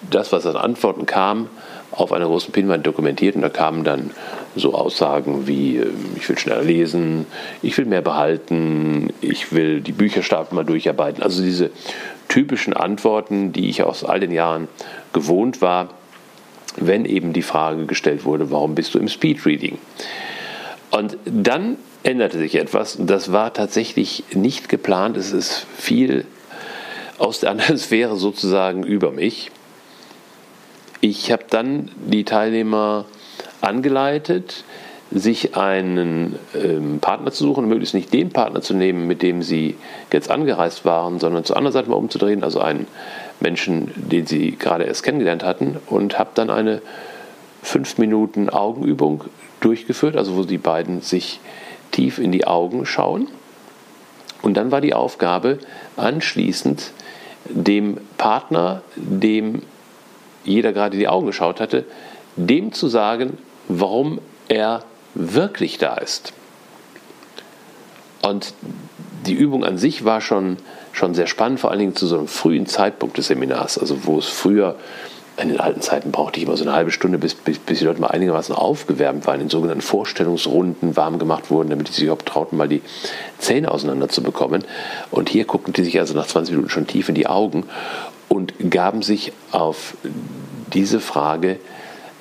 [0.10, 1.50] das, was an Antworten kam,
[1.92, 4.12] auf einer großen Pinwand dokumentiert und da kamen dann
[4.56, 7.26] so Aussagen wie, äh, ich will schneller lesen,
[7.62, 11.24] ich will mehr behalten, ich will die Bücherstapel mal durcharbeiten.
[11.24, 11.72] Also diese
[12.28, 14.68] typischen Antworten, die ich aus all den Jahren
[15.14, 15.90] gewohnt war,
[16.76, 19.78] wenn eben die Frage gestellt wurde, warum bist du im Speedreading?
[20.92, 25.18] Und dann änderte sich etwas das war tatsächlich nicht geplant.
[25.18, 26.26] Es ist viel
[27.18, 29.52] aus der anderen Sphäre sozusagen über mich.
[31.02, 33.06] Ich habe dann die Teilnehmer
[33.62, 34.64] angeleitet,
[35.12, 39.78] sich einen ähm, Partner zu suchen, möglichst nicht den Partner zu nehmen, mit dem sie
[40.12, 42.88] jetzt angereist waren, sondern zur anderen Seite mal umzudrehen, also einen
[43.40, 46.82] Menschen, den sie gerade erst kennengelernt hatten, und habe dann eine
[47.62, 49.24] fünf Minuten Augenübung
[49.62, 51.40] durchgeführt, also wo die beiden sich
[51.92, 53.28] tief in die Augen schauen.
[54.42, 55.60] Und dann war die Aufgabe
[55.96, 56.92] anschließend
[57.46, 59.62] dem Partner, dem
[60.44, 61.86] jeder gerade die Augen geschaut hatte,
[62.36, 66.34] dem zu sagen, warum er wirklich da ist.
[68.22, 68.54] Und
[69.26, 70.58] die Übung an sich war schon,
[70.92, 74.18] schon sehr spannend, vor allen Dingen zu so einem frühen Zeitpunkt des Seminars, also wo
[74.20, 74.76] es früher
[75.38, 77.86] in den alten Zeiten brauchte ich immer so eine halbe Stunde, bis, bis, bis die
[77.86, 82.28] Leute mal einigermaßen aufgewärmt waren, in sogenannten Vorstellungsrunden warm gemacht wurden, damit die sich überhaupt
[82.28, 82.82] trauten, mal die
[83.38, 84.64] Zähne auseinander zu bekommen.
[85.12, 87.68] Und hier guckten die sich also nach 20 Minuten schon tief in die Augen
[88.30, 89.96] und gaben sich auf
[90.74, 91.60] diese Frage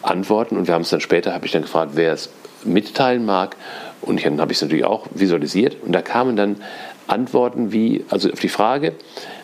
[0.03, 0.59] Antworten.
[0.59, 2.29] Und wir haben es dann später, habe ich dann gefragt, wer es
[2.65, 3.57] mitteilen mag.
[4.03, 5.77] Und dann habe ich es natürlich auch visualisiert.
[5.85, 6.57] Und da kamen dann
[7.07, 8.95] Antworten wie, also auf die Frage,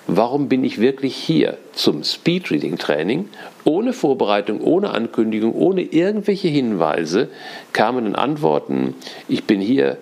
[0.06, 3.28] warum bin ich wirklich hier zum Speedreading-Training?
[3.64, 7.28] Ohne Vorbereitung, ohne Ankündigung, ohne irgendwelche Hinweise
[7.72, 8.94] kamen dann Antworten,
[9.28, 9.98] ich bin hier,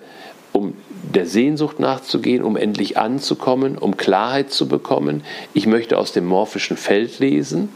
[0.53, 0.73] um
[1.13, 5.23] der Sehnsucht nachzugehen, um endlich anzukommen, um Klarheit zu bekommen.
[5.53, 7.69] Ich möchte aus dem morphischen Feld lesen.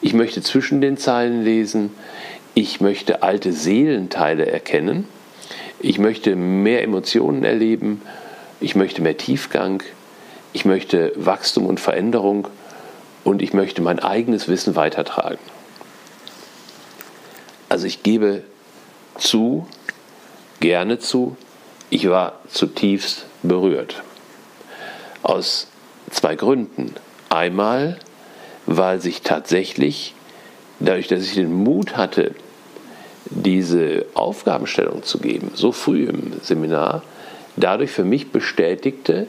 [0.00, 1.90] Ich möchte zwischen den Zeilen lesen.
[2.54, 5.06] Ich möchte alte Seelenteile erkennen.
[5.78, 8.02] Ich möchte mehr Emotionen erleben.
[8.60, 9.82] Ich möchte mehr Tiefgang.
[10.52, 12.48] Ich möchte Wachstum und Veränderung.
[13.24, 15.38] Und ich möchte mein eigenes Wissen weitertragen.
[17.68, 18.42] Also ich gebe
[19.16, 19.66] zu,
[20.58, 21.36] gerne zu,
[21.88, 24.02] ich war zutiefst berührt.
[25.22, 25.68] Aus
[26.10, 26.94] zwei Gründen.
[27.28, 27.98] Einmal,
[28.66, 30.14] weil sich tatsächlich,
[30.80, 32.34] dadurch, dass ich den Mut hatte,
[33.26, 37.02] diese Aufgabenstellung zu geben, so früh im Seminar,
[37.56, 39.26] dadurch für mich bestätigte,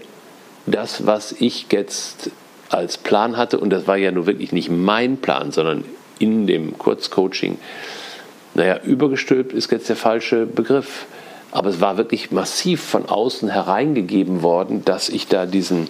[0.65, 2.31] das, was ich jetzt
[2.69, 5.83] als Plan hatte, und das war ja nur wirklich nicht mein Plan, sondern
[6.19, 7.57] in dem Kurzcoaching,
[8.53, 11.05] naja, übergestülpt ist jetzt der falsche Begriff
[11.51, 15.89] aber es war wirklich massiv von außen hereingegeben worden, dass ich da diesen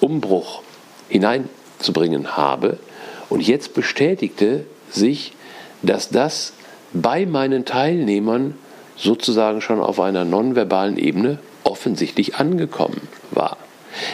[0.00, 0.62] Umbruch
[1.10, 2.78] hineinzubringen habe.
[3.28, 5.32] Und jetzt bestätigte sich,
[5.82, 6.52] dass das
[6.92, 8.54] bei meinen Teilnehmern
[8.96, 13.56] sozusagen schon auf einer nonverbalen Ebene offensichtlich angekommen war.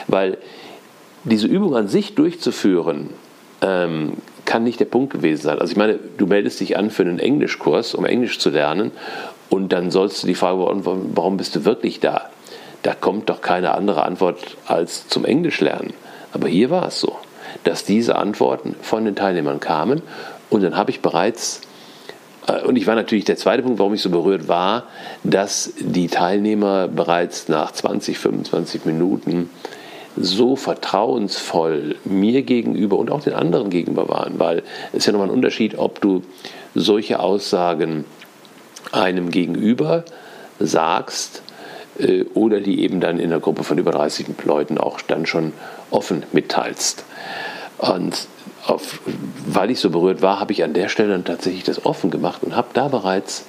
[0.09, 0.39] Weil
[1.25, 3.11] diese Übung an sich durchzuführen,
[3.63, 5.59] ähm, kann nicht der Punkt gewesen sein.
[5.59, 8.93] Also ich meine, du meldest dich an für einen Englischkurs, um Englisch zu lernen
[9.49, 12.29] und dann sollst du die Frage beantworten, warum bist du wirklich da?
[12.83, 15.95] Da kommt doch keine andere Antwort als zum Englisch lernen.
[16.33, 17.17] Aber hier war es so,
[17.63, 20.03] dass diese Antworten von den Teilnehmern kamen
[20.55, 21.63] und dann habe ich bereits,
[22.47, 24.85] äh, und ich war natürlich der zweite Punkt, warum ich so berührt war,
[25.25, 29.51] dass die Teilnehmer bereits nach 20, 25 Minuten
[30.17, 34.63] so vertrauensvoll mir gegenüber und auch den anderen gegenüber waren, weil
[34.93, 36.23] es ist ja nochmal ein Unterschied, ob du
[36.77, 38.05] solche Aussagen
[38.93, 40.05] einem Gegenüber
[40.61, 41.43] sagst
[41.99, 45.53] äh, oder die eben dann in einer Gruppe von über 30 Leuten auch dann schon
[45.91, 47.05] offen mitteilst.
[47.79, 48.29] Und
[48.67, 49.01] auf,
[49.47, 52.43] weil ich so berührt war, habe ich an der Stelle dann tatsächlich das offen gemacht
[52.43, 53.47] und habe da bereits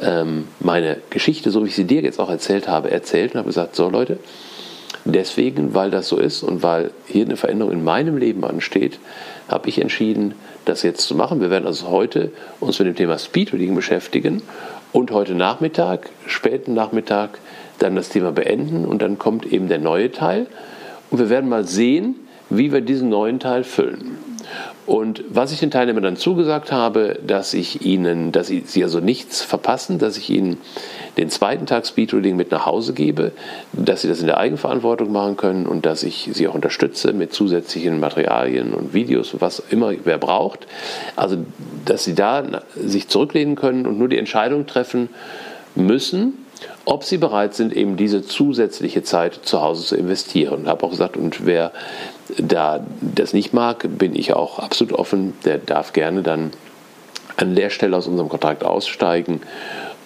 [0.00, 3.48] ähm, meine Geschichte, so wie ich sie dir jetzt auch erzählt habe, erzählt und habe
[3.48, 4.18] gesagt, so Leute,
[5.04, 8.98] deswegen, weil das so ist und weil hier eine Veränderung in meinem Leben ansteht,
[9.48, 11.40] habe ich entschieden, das jetzt zu machen.
[11.40, 14.42] Wir werden also heute uns mit dem Thema Speedreading beschäftigen
[14.92, 17.38] und heute Nachmittag, späten Nachmittag,
[17.78, 20.46] dann das Thema beenden und dann kommt eben der neue Teil.
[21.10, 22.14] Und wir werden mal sehen,
[22.50, 24.18] wie wir diesen neuen Teil füllen.
[24.90, 29.40] Und was ich den Teilnehmern dann zugesagt habe, dass ich ihnen, dass sie also nichts
[29.40, 30.58] verpassen, dass ich ihnen
[31.16, 33.30] den zweiten Tag Speedreading mit nach Hause gebe,
[33.72, 37.32] dass sie das in der Eigenverantwortung machen können und dass ich sie auch unterstütze mit
[37.32, 40.66] zusätzlichen Materialien und Videos, was immer wer braucht.
[41.14, 41.36] Also,
[41.84, 45.08] dass sie da sich zurücklehnen können und nur die Entscheidung treffen
[45.76, 46.34] müssen,
[46.84, 50.60] ob sie bereit sind, eben diese zusätzliche Zeit zu Hause zu investieren.
[50.60, 51.72] Und habe auch gesagt, und wer
[52.38, 56.52] da das nicht mag, bin ich auch absolut offen, der darf gerne dann
[57.36, 59.40] an der Stelle aus unserem Kontrakt aussteigen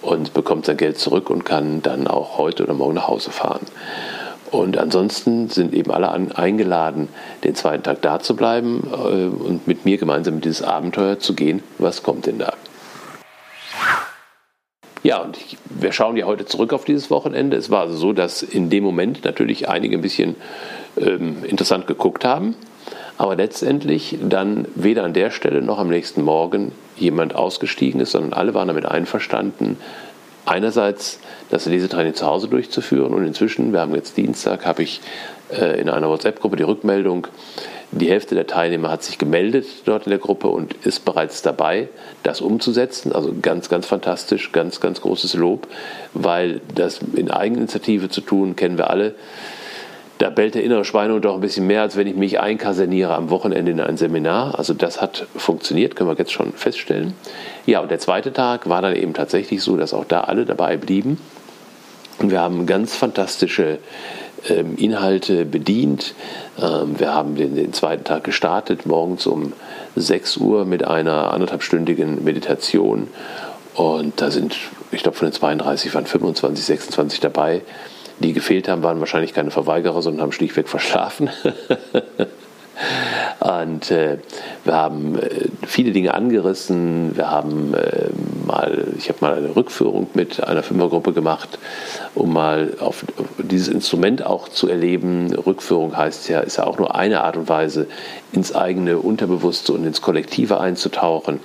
[0.02, 3.66] und bekommt sein Geld zurück und kann dann auch heute oder morgen nach Hause fahren.
[4.50, 7.08] Und ansonsten sind eben alle an, eingeladen,
[7.42, 11.62] den zweiten Tag da zu bleiben äh, und mit mir gemeinsam dieses Abenteuer zu gehen.
[11.78, 12.52] Was kommt denn da?
[15.04, 17.58] Ja, und ich, wir schauen ja heute zurück auf dieses Wochenende.
[17.58, 20.34] Es war also so, dass in dem Moment natürlich einige ein bisschen
[20.96, 22.56] ähm, interessant geguckt haben,
[23.18, 28.32] aber letztendlich dann weder an der Stelle noch am nächsten Morgen jemand ausgestiegen ist, sondern
[28.32, 29.76] alle waren damit einverstanden,
[30.46, 35.02] einerseits das Lesetraining zu Hause durchzuführen und inzwischen, wir haben jetzt Dienstag, habe ich
[35.50, 37.26] äh, in einer WhatsApp-Gruppe die Rückmeldung,
[37.90, 41.88] die Hälfte der Teilnehmer hat sich gemeldet dort in der Gruppe und ist bereits dabei,
[42.22, 43.12] das umzusetzen.
[43.12, 45.68] Also ganz, ganz fantastisch, ganz, ganz großes Lob,
[46.12, 49.14] weil das in Eigeninitiative zu tun, kennen wir alle.
[50.18, 53.30] Da bellt der innere Schweinehund doch ein bisschen mehr, als wenn ich mich einkaserniere am
[53.30, 54.58] Wochenende in ein Seminar.
[54.58, 57.14] Also das hat funktioniert, können wir jetzt schon feststellen.
[57.66, 60.76] Ja, und der zweite Tag war dann eben tatsächlich so, dass auch da alle dabei
[60.76, 61.18] blieben.
[62.20, 63.78] Und wir haben ganz fantastische
[64.50, 66.14] Inhalte bedient.
[66.60, 69.52] Ähm, wir haben den, den, zweiten Tag gestartet, morgens um
[69.96, 73.08] 6 Uhr mit einer anderthalbstündigen Meditation.
[73.74, 74.56] Und da sind,
[74.92, 77.62] ich glaube, von den 32 waren 25, 26 dabei.
[78.20, 81.30] Die gefehlt haben, waren wahrscheinlich keine Verweigerer, sondern haben schlichtweg verschlafen.
[83.40, 84.18] Und äh,
[84.64, 87.16] wir haben äh, viele Dinge angerissen.
[87.16, 88.08] Wir haben äh,
[88.46, 91.58] mal, ich habe mal eine Rückführung mit einer Fünfergruppe gemacht,
[92.14, 95.34] um mal auf, auf dieses Instrument auch zu erleben.
[95.34, 97.86] Rückführung heißt ja, ist ja auch nur eine Art und Weise,
[98.32, 101.40] ins eigene Unterbewusste und ins Kollektive einzutauchen.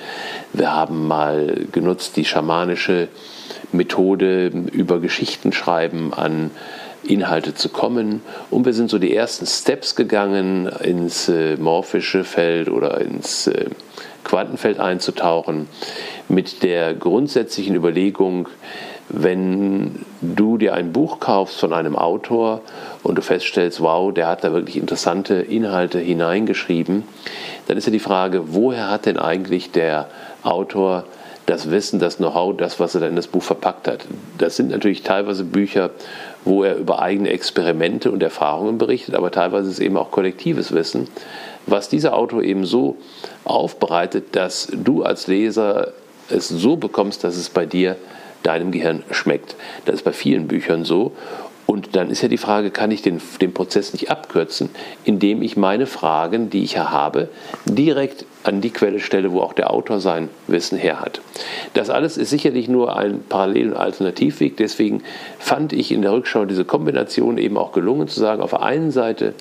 [0.54, 3.08] Wir haben mal genutzt die schamanische
[3.72, 6.52] Methode über Geschichten schreiben an
[7.04, 8.22] Inhalte zu kommen.
[8.50, 13.66] Und wir sind so die ersten Steps gegangen, ins äh, morphische Feld oder ins äh,
[14.24, 15.68] Quantenfeld einzutauchen,
[16.28, 18.50] mit der grundsätzlichen Überlegung,
[19.10, 22.62] wenn du dir ein Buch kaufst von einem Autor
[23.02, 27.04] und du feststellst, wow, der hat da wirklich interessante Inhalte hineingeschrieben,
[27.68, 30.10] dann ist ja die Frage, woher hat denn eigentlich der
[30.44, 31.06] Autor
[31.50, 34.06] das Wissen, das Know-how, das, was er da in das Buch verpackt hat.
[34.38, 35.90] Das sind natürlich teilweise Bücher,
[36.46, 40.74] wo er über eigene Experimente und Erfahrungen berichtet, aber teilweise ist es eben auch kollektives
[40.74, 41.08] Wissen,
[41.66, 42.98] was dieser Autor eben so
[43.46, 45.94] aufbereitet, dass du als Leser
[46.30, 47.96] es so bekommst, dass es bei dir,
[48.44, 49.56] deinem Gehirn schmeckt.
[49.86, 51.14] Das ist bei vielen Büchern so.
[51.70, 54.72] Und dann ist ja die Frage, kann ich den, den Prozess nicht abkürzen,
[55.04, 57.30] indem ich meine Fragen, die ich ja habe,
[57.66, 61.22] direkt an die Quelle stelle, wo auch der Autor sein Wissen her hat.
[61.76, 64.58] Das alles ist sicherlich nur ein Parallel- und Alternativweg.
[64.58, 65.04] Deswegen
[65.38, 68.90] fand ich in der Rückschau diese Kombination eben auch gelungen zu sagen, auf der einen
[68.90, 69.36] Seite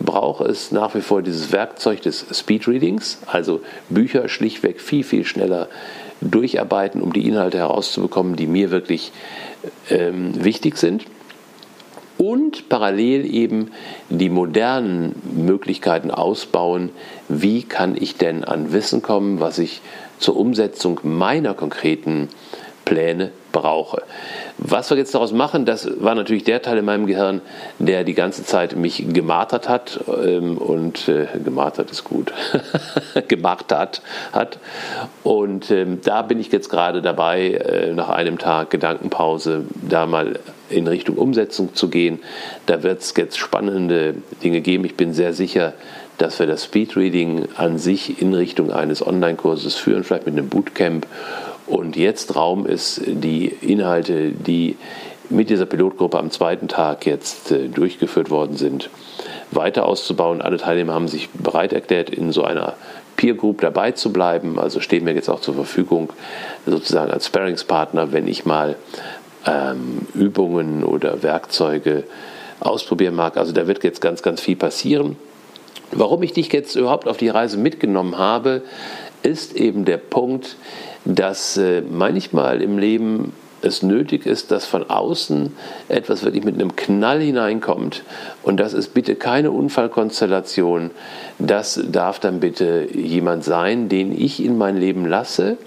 [0.00, 5.70] braucht es nach wie vor dieses Werkzeug des Speedreadings, also Bücher schlichtweg viel, viel schneller
[6.20, 9.12] durcharbeiten, um die Inhalte herauszubekommen, die mir wirklich
[9.88, 11.06] ähm, wichtig sind
[12.20, 13.70] und parallel eben
[14.10, 16.90] die modernen Möglichkeiten ausbauen,
[17.30, 19.80] wie kann ich denn an Wissen kommen, was ich
[20.18, 22.28] zur Umsetzung meiner konkreten
[22.84, 24.02] Pläne brauche.
[24.58, 27.40] Was wir jetzt daraus machen, das war natürlich der Teil in meinem Gehirn,
[27.78, 32.34] der die ganze Zeit mich gemartert hat ähm, und äh, gemartert ist gut,
[33.28, 34.02] gemartert
[34.34, 34.58] hat.
[35.22, 40.38] Und ähm, da bin ich jetzt gerade dabei, äh, nach einem Tag Gedankenpause, da mal
[40.70, 42.20] in Richtung Umsetzung zu gehen.
[42.66, 44.84] Da wird es jetzt spannende Dinge geben.
[44.84, 45.74] Ich bin sehr sicher,
[46.18, 51.06] dass wir das Speedreading an sich in Richtung eines Online-Kurses führen, vielleicht mit einem Bootcamp
[51.66, 54.76] und jetzt Raum ist, die Inhalte, die
[55.30, 58.90] mit dieser Pilotgruppe am zweiten Tag jetzt äh, durchgeführt worden sind,
[59.52, 60.42] weiter auszubauen.
[60.42, 62.74] Alle Teilnehmer haben sich bereit erklärt, in so einer
[63.16, 64.58] Peer Group dabei zu bleiben.
[64.58, 66.12] Also stehen mir jetzt auch zur Verfügung,
[66.66, 68.76] sozusagen als Sparringspartner, wenn ich mal
[69.46, 72.04] ähm, Übungen oder Werkzeuge
[72.60, 73.36] ausprobieren mag.
[73.36, 75.16] Also da wird jetzt ganz, ganz viel passieren.
[75.92, 78.62] Warum ich dich jetzt überhaupt auf die Reise mitgenommen habe,
[79.22, 80.56] ist eben der Punkt,
[81.04, 85.52] dass äh, manchmal im Leben es nötig ist, dass von außen
[85.88, 88.04] etwas wirklich mit einem Knall hineinkommt.
[88.42, 90.90] Und das ist bitte keine Unfallkonstellation.
[91.38, 95.58] Das darf dann bitte jemand sein, den ich in mein Leben lasse,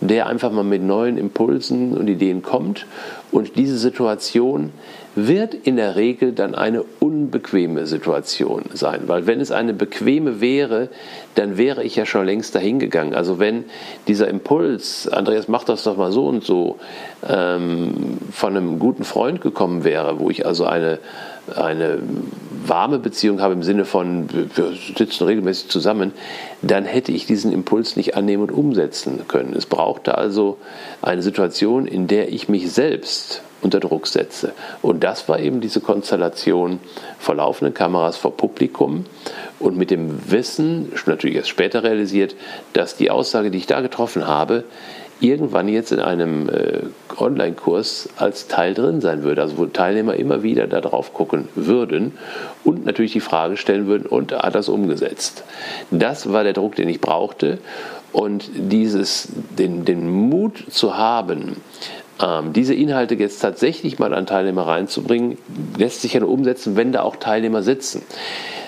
[0.00, 2.86] der einfach mal mit neuen Impulsen und Ideen kommt
[3.30, 4.72] und diese Situation
[5.14, 9.02] wird in der Regel dann eine unbequeme Situation sein.
[9.06, 10.88] Weil wenn es eine bequeme wäre,
[11.34, 13.14] dann wäre ich ja schon längst dahin gegangen.
[13.14, 13.64] Also wenn
[14.06, 16.78] dieser Impuls, Andreas, mach das doch mal so und so,
[17.28, 21.00] ähm, von einem guten Freund gekommen wäre, wo ich also eine,
[21.54, 21.98] eine
[22.64, 26.12] warme Beziehung habe im Sinne von, wir sitzen regelmäßig zusammen,
[26.62, 29.54] dann hätte ich diesen Impuls nicht annehmen und umsetzen können.
[29.56, 30.58] Es brauchte also
[31.02, 34.52] eine Situation, in der ich mich selbst unter Druck setze.
[34.82, 36.80] Und das war eben diese Konstellation
[37.18, 39.04] vor laufenden Kameras, vor Publikum
[39.58, 42.34] und mit dem Wissen, natürlich erst später realisiert,
[42.72, 44.64] dass die Aussage, die ich da getroffen habe,
[45.20, 46.80] irgendwann jetzt in einem äh,
[47.16, 52.12] Online-Kurs als Teil drin sein würde, also wo Teilnehmer immer wieder da drauf gucken würden
[52.64, 55.44] und natürlich die Frage stellen würden, und hat das umgesetzt?
[55.90, 57.58] Das war der Druck, den ich brauchte
[58.12, 59.28] und dieses,
[59.58, 61.56] den, den Mut zu haben,
[62.22, 65.38] ähm, diese Inhalte jetzt tatsächlich mal an Teilnehmer reinzubringen,
[65.76, 68.02] lässt sich ja nur umsetzen, wenn da auch Teilnehmer sitzen.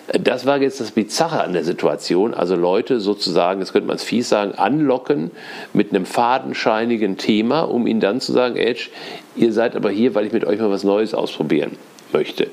[0.08, 2.34] Das war jetzt das Bizarre an der Situation.
[2.34, 5.30] Also Leute sozusagen, das könnte man es fies sagen, anlocken
[5.72, 8.90] mit einem fadenscheinigen Thema, um ihnen dann zu sagen, Edge,
[9.36, 11.76] ihr seid aber hier, weil ich mit euch mal was Neues ausprobieren
[12.12, 12.48] möchte.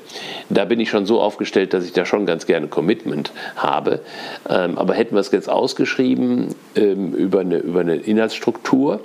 [0.48, 4.00] Da bin ich schon so aufgestellt, dass ich da schon ganz gerne Commitment habe.
[4.48, 9.00] Ähm, aber hätten wir es jetzt ausgeschrieben ähm, über, eine, über eine Inhaltsstruktur,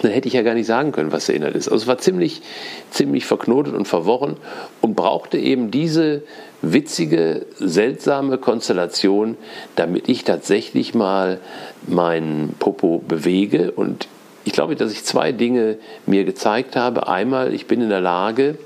[0.00, 1.68] dann hätte ich ja gar nicht sagen können, was der Inhalt ist.
[1.68, 2.42] Also es war ziemlich,
[2.90, 4.36] ziemlich verknotet und verworren
[4.80, 6.22] und brauchte eben diese
[6.62, 9.36] witzige, seltsame Konstellation,
[9.76, 11.40] damit ich tatsächlich mal
[11.86, 13.72] meinen Popo bewege.
[13.72, 14.08] Und
[14.44, 15.76] ich glaube, dass ich zwei Dinge
[16.06, 17.08] mir gezeigt habe.
[17.08, 18.56] Einmal, ich bin in der Lage,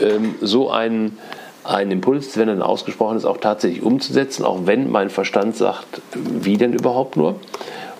[0.00, 1.18] ähm, so einen
[1.64, 6.02] einen Impuls, wenn er dann ausgesprochen ist, auch tatsächlich umzusetzen, auch wenn mein Verstand sagt,
[6.14, 7.36] wie denn überhaupt nur.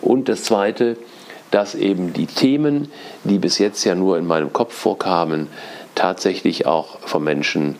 [0.03, 0.99] Und das Zweite,
[1.55, 2.90] dass eben die Themen,
[3.22, 5.46] die bis jetzt ja nur in meinem Kopf vorkamen,
[5.94, 7.76] tatsächlich auch von Menschen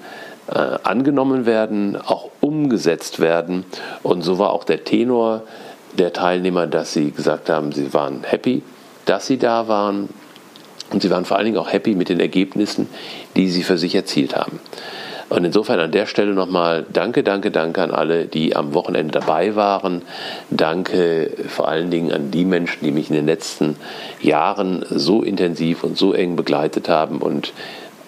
[0.47, 3.65] äh, angenommen werden, auch umgesetzt werden.
[4.05, 5.43] Und so war auch der Tenor
[5.99, 8.63] der Teilnehmer, dass sie gesagt haben, sie waren happy,
[9.07, 10.09] dass sie da waren.
[10.93, 12.89] Und sie waren vor allen Dingen auch happy mit den Ergebnissen,
[13.35, 14.61] die sie für sich erzielt haben.
[15.29, 19.57] Und insofern an der Stelle nochmal danke, danke, danke an alle, die am Wochenende dabei
[19.57, 20.03] waren.
[20.51, 23.77] Danke vor allen Dingen an die Menschen, die mich in den letzten
[24.21, 27.19] Jahren so intensiv und so eng begleitet haben.
[27.19, 27.53] Und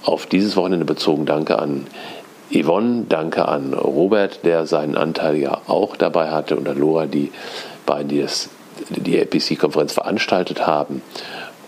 [0.04, 1.86] auf dieses Wochenende bezogen danke an
[2.52, 7.32] Yvonne, danke an Robert, der seinen Anteil ja auch dabei hatte, und an Laura, die
[7.86, 8.24] beiden, die
[8.90, 11.02] die APC-Konferenz veranstaltet haben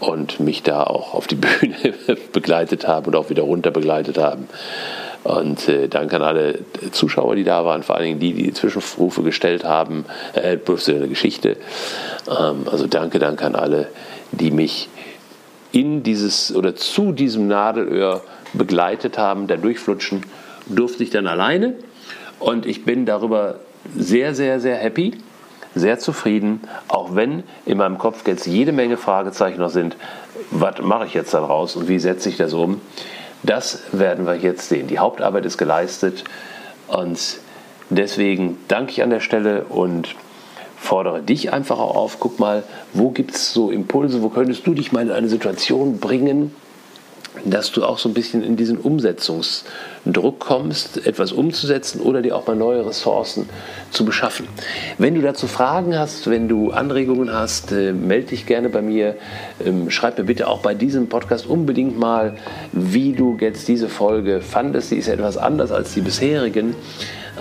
[0.00, 1.94] und mich da auch auf die Bühne
[2.32, 4.48] begleitet haben und auch wieder runter begleitet haben.
[5.24, 6.60] Und äh, danke an alle
[6.92, 10.04] Zuschauer, die da waren, vor allen Dingen die, die die Zwischenrufe gestellt haben,
[10.34, 11.56] äh, professionelle Geschichte.
[12.28, 13.88] Ähm, also danke, danke an alle,
[14.32, 14.88] die mich
[15.72, 19.46] in dieses oder zu diesem Nadelöhr begleitet haben.
[19.46, 20.22] Der Durchflutschen
[20.66, 21.74] durfte ich dann alleine
[22.38, 23.60] und ich bin darüber
[23.96, 25.18] sehr, sehr, sehr happy,
[25.74, 29.96] sehr zufrieden, auch wenn in meinem Kopf jetzt jede Menge Fragezeichen noch sind.
[30.50, 32.80] Was mache ich jetzt daraus und wie setze ich das um?
[33.42, 34.88] Das werden wir jetzt sehen.
[34.88, 36.24] Die Hauptarbeit ist geleistet
[36.88, 37.18] und
[37.90, 40.16] deswegen danke ich an der Stelle und
[40.76, 42.18] fordere dich einfach auf.
[42.20, 42.62] Guck mal,
[42.92, 46.54] wo gibt es so Impulse, wo könntest du dich mal in eine Situation bringen,
[47.44, 52.46] dass du auch so ein bisschen in diesen Umsetzungsdruck kommst, etwas umzusetzen oder dir auch
[52.46, 53.48] mal neue Ressourcen
[53.90, 54.46] zu beschaffen.
[54.98, 59.16] Wenn du dazu Fragen hast, wenn du Anregungen hast, äh, melde dich gerne bei mir.
[59.64, 62.36] Ähm, schreib mir bitte auch bei diesem Podcast unbedingt mal,
[62.72, 64.90] wie du jetzt diese Folge fandest.
[64.90, 66.74] Sie ist etwas anders als die bisherigen.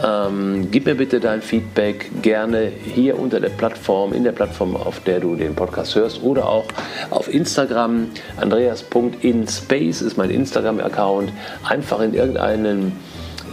[0.04, 5.00] Ähm, gib mir bitte dein Feedback gerne hier unter der Plattform, in der Plattform, auf
[5.00, 6.66] der du den Podcast hörst oder auch
[7.10, 8.08] auf Instagram.
[8.38, 11.32] Andreas.inspace ist mein Instagram-Account.
[11.68, 12.94] Einfach in irgendeinen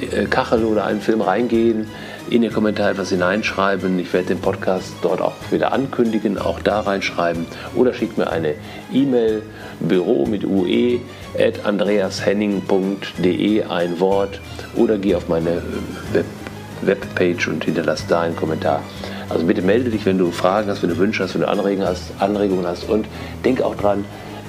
[0.01, 1.87] äh, Kachel oder einen Film reingehen,
[2.29, 3.99] in den Kommentar etwas hineinschreiben.
[3.99, 7.47] Ich werde den Podcast dort auch wieder ankündigen, auch da reinschreiben.
[7.75, 8.55] Oder schick mir eine
[8.93, 9.43] E-Mail,
[9.81, 11.01] Büro mit UE
[11.39, 14.41] at andreashenning.de ein Wort
[14.75, 15.63] oder geh auf meine
[16.13, 16.27] Web
[16.83, 18.83] Webpage und hinterlass da einen Kommentar.
[19.29, 21.89] Also bitte melde dich, wenn du Fragen hast, wenn du Wünsche hast, wenn du Anregungen
[21.89, 23.07] hast, Anregungen hast und
[23.45, 24.05] denk auch dran,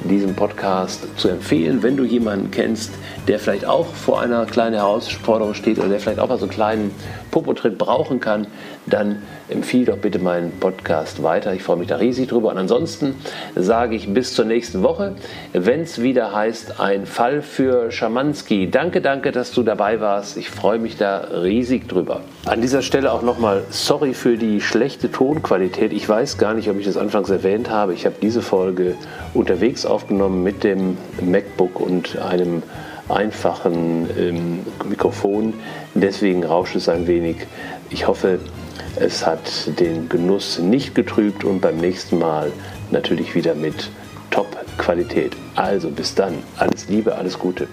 [0.07, 2.91] diesen Podcast zu empfehlen, wenn du jemanden kennst,
[3.27, 6.53] der vielleicht auch vor einer kleinen Herausforderung steht oder der vielleicht auch mal so einen
[6.53, 6.91] kleinen
[7.31, 8.47] Popotritt brauchen kann,
[8.85, 11.53] dann empfehle doch bitte meinen Podcast weiter.
[11.53, 12.51] Ich freue mich da riesig drüber.
[12.51, 13.15] Und ansonsten
[13.55, 15.15] sage ich bis zur nächsten Woche,
[15.53, 18.69] wenn es wieder heißt, ein Fall für Schamanski.
[18.69, 20.37] Danke, danke, dass du dabei warst.
[20.37, 22.21] Ich freue mich da riesig drüber.
[22.45, 25.93] An dieser Stelle auch nochmal sorry für die schlechte Tonqualität.
[25.93, 27.93] Ich weiß gar nicht, ob ich das anfangs erwähnt habe.
[27.93, 28.95] Ich habe diese Folge
[29.33, 32.63] unterwegs aufgenommen mit dem MacBook und einem
[33.07, 35.53] einfachen ähm, Mikrofon.
[35.93, 37.37] Deswegen rauscht es ein wenig.
[37.89, 38.39] Ich hoffe,
[38.97, 42.51] es hat den Genuss nicht getrübt und beim nächsten Mal
[42.91, 43.89] natürlich wieder mit
[44.31, 45.31] Top-Qualität.
[45.55, 46.33] Also bis dann.
[46.57, 47.69] Alles Liebe, alles Gute.